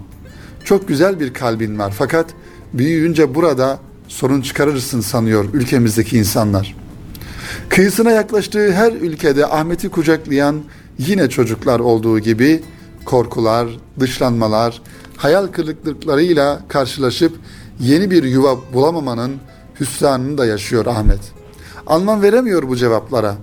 Çok 0.65 0.89
güzel 0.89 1.21
bir 1.21 1.35
kalbin 1.35 1.79
var 1.79 1.95
fakat 1.99 2.27
büyüyünce 2.73 3.35
burada 3.35 3.79
sorun 4.09 4.41
çıkarırsın 4.41 5.01
sanıyor 5.01 5.45
ülkemizdeki 5.53 6.19
insanlar. 6.19 6.77
Kıyısına 7.69 8.11
yaklaştığı 8.11 8.73
her 8.73 8.93
ülkede 8.93 9.47
Ahmet'i 9.47 9.89
kucaklayan 9.89 10.63
yine 10.99 11.29
çocuklar 11.29 11.81
olduğu 11.81 12.19
gibi 12.19 12.63
korkular, 13.05 13.69
dışlanmalar, 14.01 14.83
hayal 15.17 15.47
kırıklıklarıyla 15.47 16.63
karşılaşıp 16.69 17.33
yeni 17.83 18.11
bir 18.11 18.23
yuva 18.23 18.59
bulamamanın 18.73 19.33
hüsranını 19.81 20.39
da 20.39 20.47
yaşıyor 20.47 20.87
Ahmet. 20.87 21.21
Anlam 21.87 22.23
veremiyor 22.23 22.69
bu 22.69 22.77
cevaplara. 22.77 23.35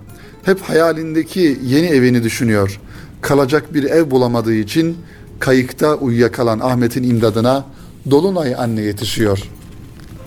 Hep 0.42 0.60
hayalindeki 0.60 1.58
yeni 1.64 1.86
evini 1.86 2.22
düşünüyor. 2.22 2.80
Kalacak 3.20 3.74
bir 3.74 3.84
ev 3.84 4.10
bulamadığı 4.10 4.54
için 4.54 4.96
kayıkta 5.38 5.94
uyuyakalan 5.94 6.60
Ahmet'in 6.60 7.02
imdadına 7.02 7.64
Dolunay 8.10 8.54
anne 8.54 8.80
yetişiyor. 8.80 9.42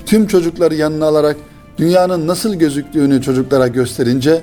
Tüm 0.06 0.28
çocukları 0.28 0.76
yanına 0.76 1.06
alarak 1.06 1.38
dünyanın 1.78 2.28
nasıl 2.28 2.56
gözüktüğünü 2.56 3.22
çocuklara 3.22 3.68
gösterince 3.68 4.42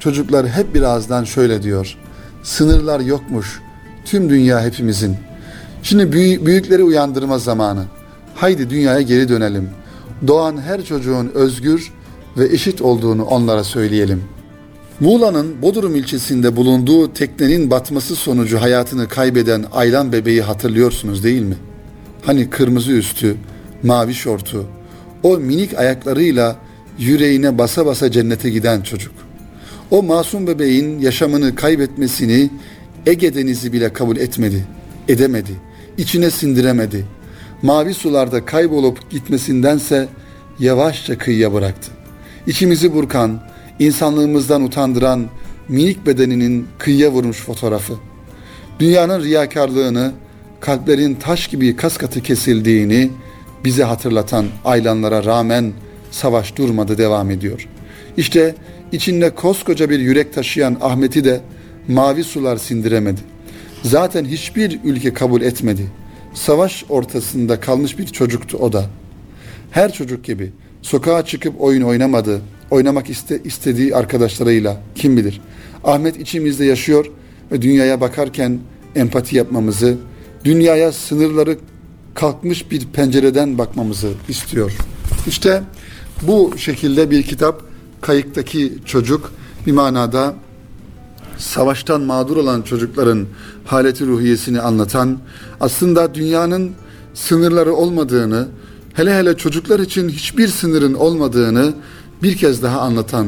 çocuklar 0.00 0.48
hep 0.48 0.74
birazdan 0.74 1.24
şöyle 1.24 1.62
diyor. 1.62 1.96
Sınırlar 2.42 3.00
yokmuş. 3.00 3.60
Tüm 4.04 4.30
dünya 4.30 4.62
hepimizin. 4.62 5.16
Şimdi 5.82 6.12
büyükleri 6.46 6.82
uyandırma 6.82 7.38
zamanı. 7.38 7.84
Haydi 8.42 8.70
dünyaya 8.70 9.00
geri 9.00 9.28
dönelim. 9.28 9.70
Doğan 10.26 10.60
her 10.60 10.84
çocuğun 10.84 11.30
özgür 11.34 11.92
ve 12.38 12.44
eşit 12.46 12.82
olduğunu 12.82 13.24
onlara 13.24 13.64
söyleyelim. 13.64 14.24
Muğla'nın 15.00 15.62
Bodrum 15.62 15.96
ilçesinde 15.96 16.56
bulunduğu 16.56 17.12
teknenin 17.12 17.70
batması 17.70 18.16
sonucu 18.16 18.60
hayatını 18.60 19.08
kaybeden 19.08 19.64
Aylan 19.72 20.12
bebeği 20.12 20.42
hatırlıyorsunuz 20.42 21.24
değil 21.24 21.42
mi? 21.42 21.54
Hani 22.22 22.50
kırmızı 22.50 22.92
üstü, 22.92 23.36
mavi 23.82 24.14
şortu, 24.14 24.66
o 25.22 25.38
minik 25.38 25.78
ayaklarıyla 25.78 26.56
yüreğine 26.98 27.58
basa 27.58 27.86
basa 27.86 28.10
cennete 28.10 28.50
giden 28.50 28.80
çocuk. 28.80 29.14
O 29.90 30.02
masum 30.02 30.46
bebeğin 30.46 31.00
yaşamını 31.00 31.54
kaybetmesini 31.54 32.50
Ege 33.06 33.34
Denizi 33.34 33.72
bile 33.72 33.92
kabul 33.92 34.16
etmedi, 34.16 34.66
edemedi, 35.08 35.52
içine 35.98 36.30
sindiremedi. 36.30 37.21
Mavi 37.62 37.94
sularda 37.94 38.44
kaybolup 38.44 39.10
gitmesindense 39.10 40.08
yavaşça 40.58 41.18
kıyıya 41.18 41.52
bıraktı. 41.52 41.90
İçimizi 42.46 42.94
burkan, 42.94 43.40
insanlığımızdan 43.78 44.62
utandıran 44.62 45.26
minik 45.68 46.06
bedeninin 46.06 46.68
kıyıya 46.78 47.12
vurmuş 47.12 47.36
fotoğrafı. 47.36 47.94
Dünyanın 48.78 49.22
riyakarlığını, 49.22 50.12
kalplerin 50.60 51.14
taş 51.14 51.48
gibi 51.48 51.76
kas 51.76 51.96
katı 51.96 52.22
kesildiğini 52.22 53.10
bize 53.64 53.84
hatırlatan 53.84 54.46
aylanlara 54.64 55.24
rağmen 55.24 55.72
savaş 56.10 56.56
durmadı 56.56 56.98
devam 56.98 57.30
ediyor. 57.30 57.68
İşte 58.16 58.54
içinde 58.92 59.30
koskoca 59.30 59.90
bir 59.90 59.98
yürek 59.98 60.34
taşıyan 60.34 60.76
Ahmet'i 60.80 61.24
de 61.24 61.40
mavi 61.88 62.24
sular 62.24 62.56
sindiremedi. 62.56 63.20
Zaten 63.82 64.24
hiçbir 64.24 64.80
ülke 64.84 65.12
kabul 65.14 65.42
etmedi. 65.42 66.01
Savaş 66.34 66.84
ortasında 66.88 67.60
kalmış 67.60 67.98
bir 67.98 68.06
çocuktu 68.06 68.58
o 68.58 68.72
da. 68.72 68.86
Her 69.70 69.92
çocuk 69.92 70.24
gibi 70.24 70.52
sokağa 70.82 71.24
çıkıp 71.24 71.60
oyun 71.60 71.82
oynamadı. 71.82 72.40
Oynamak 72.70 73.10
iste, 73.10 73.40
istediği 73.44 73.96
arkadaşlarıyla 73.96 74.80
kim 74.94 75.16
bilir. 75.16 75.40
Ahmet 75.84 76.20
içimizde 76.20 76.64
yaşıyor 76.64 77.06
ve 77.52 77.62
dünyaya 77.62 78.00
bakarken 78.00 78.58
empati 78.96 79.36
yapmamızı, 79.36 79.96
dünyaya 80.44 80.92
sınırları 80.92 81.58
kalkmış 82.14 82.70
bir 82.70 82.86
pencereden 82.86 83.58
bakmamızı 83.58 84.12
istiyor. 84.28 84.72
İşte 85.26 85.62
bu 86.22 86.58
şekilde 86.58 87.10
bir 87.10 87.22
kitap 87.22 87.62
Kayıktaki 88.00 88.72
Çocuk 88.84 89.32
bir 89.66 89.72
manada 89.72 90.34
savaştan 91.38 92.00
mağdur 92.00 92.36
olan 92.36 92.62
çocukların 92.62 93.26
haleti 93.64 94.06
ruhiyesini 94.06 94.60
anlatan, 94.60 95.18
aslında 95.60 96.14
dünyanın 96.14 96.72
sınırları 97.14 97.74
olmadığını, 97.74 98.48
hele 98.94 99.14
hele 99.14 99.36
çocuklar 99.36 99.80
için 99.80 100.08
hiçbir 100.08 100.48
sınırın 100.48 100.94
olmadığını 100.94 101.74
bir 102.22 102.36
kez 102.36 102.62
daha 102.62 102.80
anlatan 102.80 103.26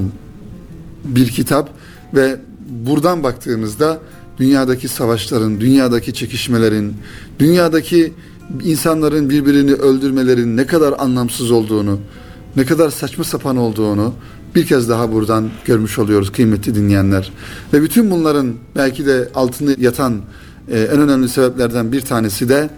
bir 1.04 1.28
kitap 1.28 1.70
ve 2.14 2.40
buradan 2.68 3.22
baktığımızda 3.22 3.98
dünyadaki 4.38 4.88
savaşların, 4.88 5.60
dünyadaki 5.60 6.14
çekişmelerin, 6.14 6.94
dünyadaki 7.38 8.12
insanların 8.64 9.30
birbirini 9.30 9.72
öldürmelerin 9.72 10.56
ne 10.56 10.66
kadar 10.66 10.94
anlamsız 10.98 11.50
olduğunu, 11.50 11.98
ne 12.56 12.64
kadar 12.64 12.90
saçma 12.90 13.24
sapan 13.24 13.56
olduğunu 13.56 14.14
bir 14.54 14.66
kez 14.66 14.88
daha 14.88 15.12
buradan 15.12 15.50
görmüş 15.64 15.98
oluyoruz 15.98 16.32
kıymetli 16.32 16.74
dinleyenler. 16.74 17.32
Ve 17.72 17.82
bütün 17.82 18.10
bunların 18.10 18.54
belki 18.76 19.06
de 19.06 19.28
altını 19.34 19.76
yatan 19.78 20.20
e, 20.68 20.80
en 20.80 21.00
önemli 21.00 21.28
sebeplerden 21.28 21.92
bir 21.92 22.00
tanesi 22.00 22.48
de 22.48 22.70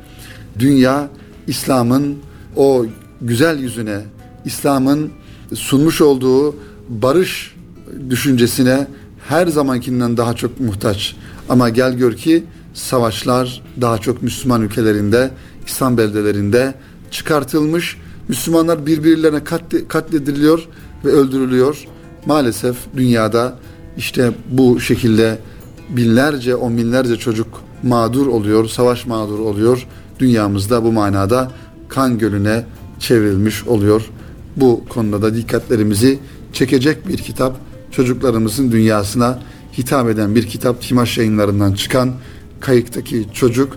dünya 0.59 1.09
İslam'ın 1.47 2.17
o 2.57 2.87
güzel 3.21 3.59
yüzüne, 3.59 4.01
İslam'ın 4.45 5.11
sunmuş 5.55 6.01
olduğu 6.01 6.57
barış 6.89 7.55
düşüncesine 8.11 8.87
her 9.29 9.47
zamankinden 9.47 10.17
daha 10.17 10.35
çok 10.35 10.61
muhtaç. 10.61 11.17
Ama 11.49 11.69
gel 11.69 11.97
gör 11.97 12.13
ki 12.13 12.45
savaşlar 12.75 13.63
daha 13.81 13.99
çok 13.99 14.23
Müslüman 14.23 14.63
ülkelerinde, 14.63 15.31
İslam 15.67 15.99
beldelerinde 15.99 16.75
çıkartılmış. 17.11 17.97
Müslümanlar 18.29 18.87
birbirlerine 18.87 19.45
katlediliyor 19.89 20.69
ve 21.07 21.11
öldürülüyor. 21.11 21.85
Maalesef 22.27 22.77
dünyada 22.97 23.59
işte 23.97 24.31
bu 24.51 24.81
şekilde 24.81 25.39
binlerce, 25.89 26.55
on 26.57 26.77
binlerce 26.77 27.17
çocuk 27.17 27.47
mağdur 27.83 28.27
oluyor, 28.27 28.69
savaş 28.69 29.07
mağdur 29.07 29.39
oluyor. 29.39 29.87
Dünyamızda 30.19 30.85
bu 30.85 30.93
manada 30.93 31.53
kan 31.89 32.19
gölüne 32.19 32.65
çevrilmiş 32.99 33.67
oluyor. 33.67 34.11
Bu 34.57 34.85
konuda 34.89 35.23
da 35.23 35.35
dikkatlerimizi 35.35 36.19
çekecek 36.53 37.09
bir 37.09 37.19
kitap. 37.19 37.57
Çocuklarımızın 37.91 38.73
dünyasına 38.73 39.39
hitap 39.79 40.09
eden 40.09 40.35
bir 40.35 40.47
kitap. 40.47 40.83
Timaş 40.83 41.19
yayınlarından 41.19 41.73
çıkan 41.73 42.13
Kayıktaki 42.61 43.27
Çocuk 43.33 43.77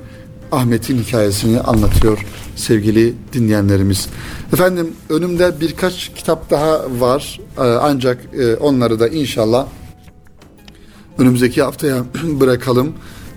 Ahmet'in 0.52 0.97
hikayesini 0.97 1.60
anlatıyor 1.60 2.26
sevgili 2.56 3.14
dinleyenlerimiz. 3.34 4.08
Efendim 4.54 4.93
önümde 5.10 5.62
birkaç 5.62 6.12
kitap 6.16 6.50
daha 6.50 6.82
var 7.00 7.39
ee, 7.58 7.62
ancak 7.62 8.18
e, 8.39 8.56
onları 8.56 9.00
da 9.00 9.08
inşallah 9.08 9.68
önümüzdeki 11.18 11.62
haftaya 11.62 12.04
bırakalım. 12.24 12.93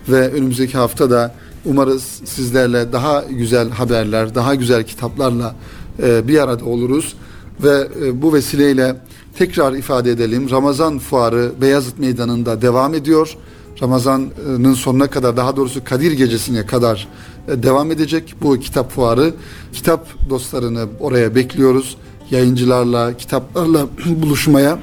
ve 0.09 0.33
önümüzdeki 0.33 0.79
hafta 0.79 1.11
da 1.11 1.35
umarız 1.65 2.03
sizlerle 2.25 2.93
daha 2.93 3.25
güzel 3.31 3.71
haberler, 3.71 4.35
daha 4.35 4.55
güzel 4.55 4.85
kitaplarla 4.85 5.55
e, 6.03 6.29
bir 6.29 6.39
arada 6.39 6.65
oluruz 6.65 7.15
ve 7.63 7.89
e, 8.05 8.23
bu 8.23 8.35
vesileyle 8.35 8.97
tekrar 9.39 9.73
ifade 9.73 10.11
edelim. 10.11 10.51
Ramazan 10.51 10.99
fuarı 10.99 11.53
Beyazıt 11.61 11.99
Meydanı'nda 11.99 12.63
devam 12.63 12.95
ediyor. 12.95 13.37
Ramazan'ın 13.83 14.75
sonuna 14.75 15.11
kadar 15.11 15.37
daha 15.37 15.57
doğrusu 15.57 15.85
Kadir 15.85 16.13
Gecesi'ne 16.13 16.67
kadar 16.67 17.09
e, 17.49 17.63
devam 17.63 17.91
edecek 17.91 18.35
bu 18.43 18.59
kitap 18.59 18.93
fuarı. 18.93 19.35
Kitap 19.73 20.07
dostlarını 20.31 20.87
oraya 21.01 21.35
bekliyoruz. 21.35 21.97
Yayıncılarla, 22.31 23.17
kitaplarla 23.17 23.87
buluşmaya 24.07 24.79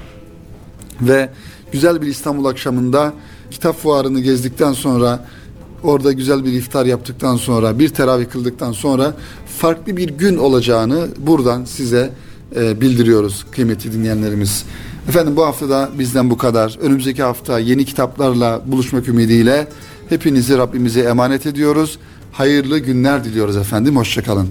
ve 1.01 1.29
güzel 1.71 2.01
bir 2.01 2.07
İstanbul 2.07 2.45
akşamında 2.45 3.13
kitap 3.51 3.75
fuarını 3.75 4.19
gezdikten 4.19 4.73
sonra 4.73 5.25
orada 5.83 6.11
güzel 6.11 6.45
bir 6.45 6.53
iftar 6.53 6.85
yaptıktan 6.85 7.35
sonra 7.35 7.79
bir 7.79 7.89
teravih 7.89 8.29
kıldıktan 8.29 8.71
sonra 8.71 9.13
farklı 9.57 9.97
bir 9.97 10.09
gün 10.09 10.37
olacağını 10.37 11.07
buradan 11.17 11.65
size 11.65 12.13
e, 12.55 12.81
bildiriyoruz 12.81 13.45
kıymetli 13.51 13.93
dinleyenlerimiz. 13.93 14.65
Efendim 15.09 15.35
bu 15.35 15.45
hafta 15.45 15.69
da 15.69 15.89
bizden 15.99 16.29
bu 16.29 16.37
kadar. 16.37 16.77
Önümüzdeki 16.81 17.23
hafta 17.23 17.59
yeni 17.59 17.85
kitaplarla 17.85 18.61
buluşmak 18.65 19.07
ümidiyle 19.07 19.67
hepinizi 20.09 20.57
Rabbimize 20.57 21.01
emanet 21.01 21.45
ediyoruz. 21.45 21.99
Hayırlı 22.31 22.79
günler 22.79 23.23
diliyoruz 23.23 23.57
efendim. 23.57 23.95
Hoşçakalın. 23.95 24.49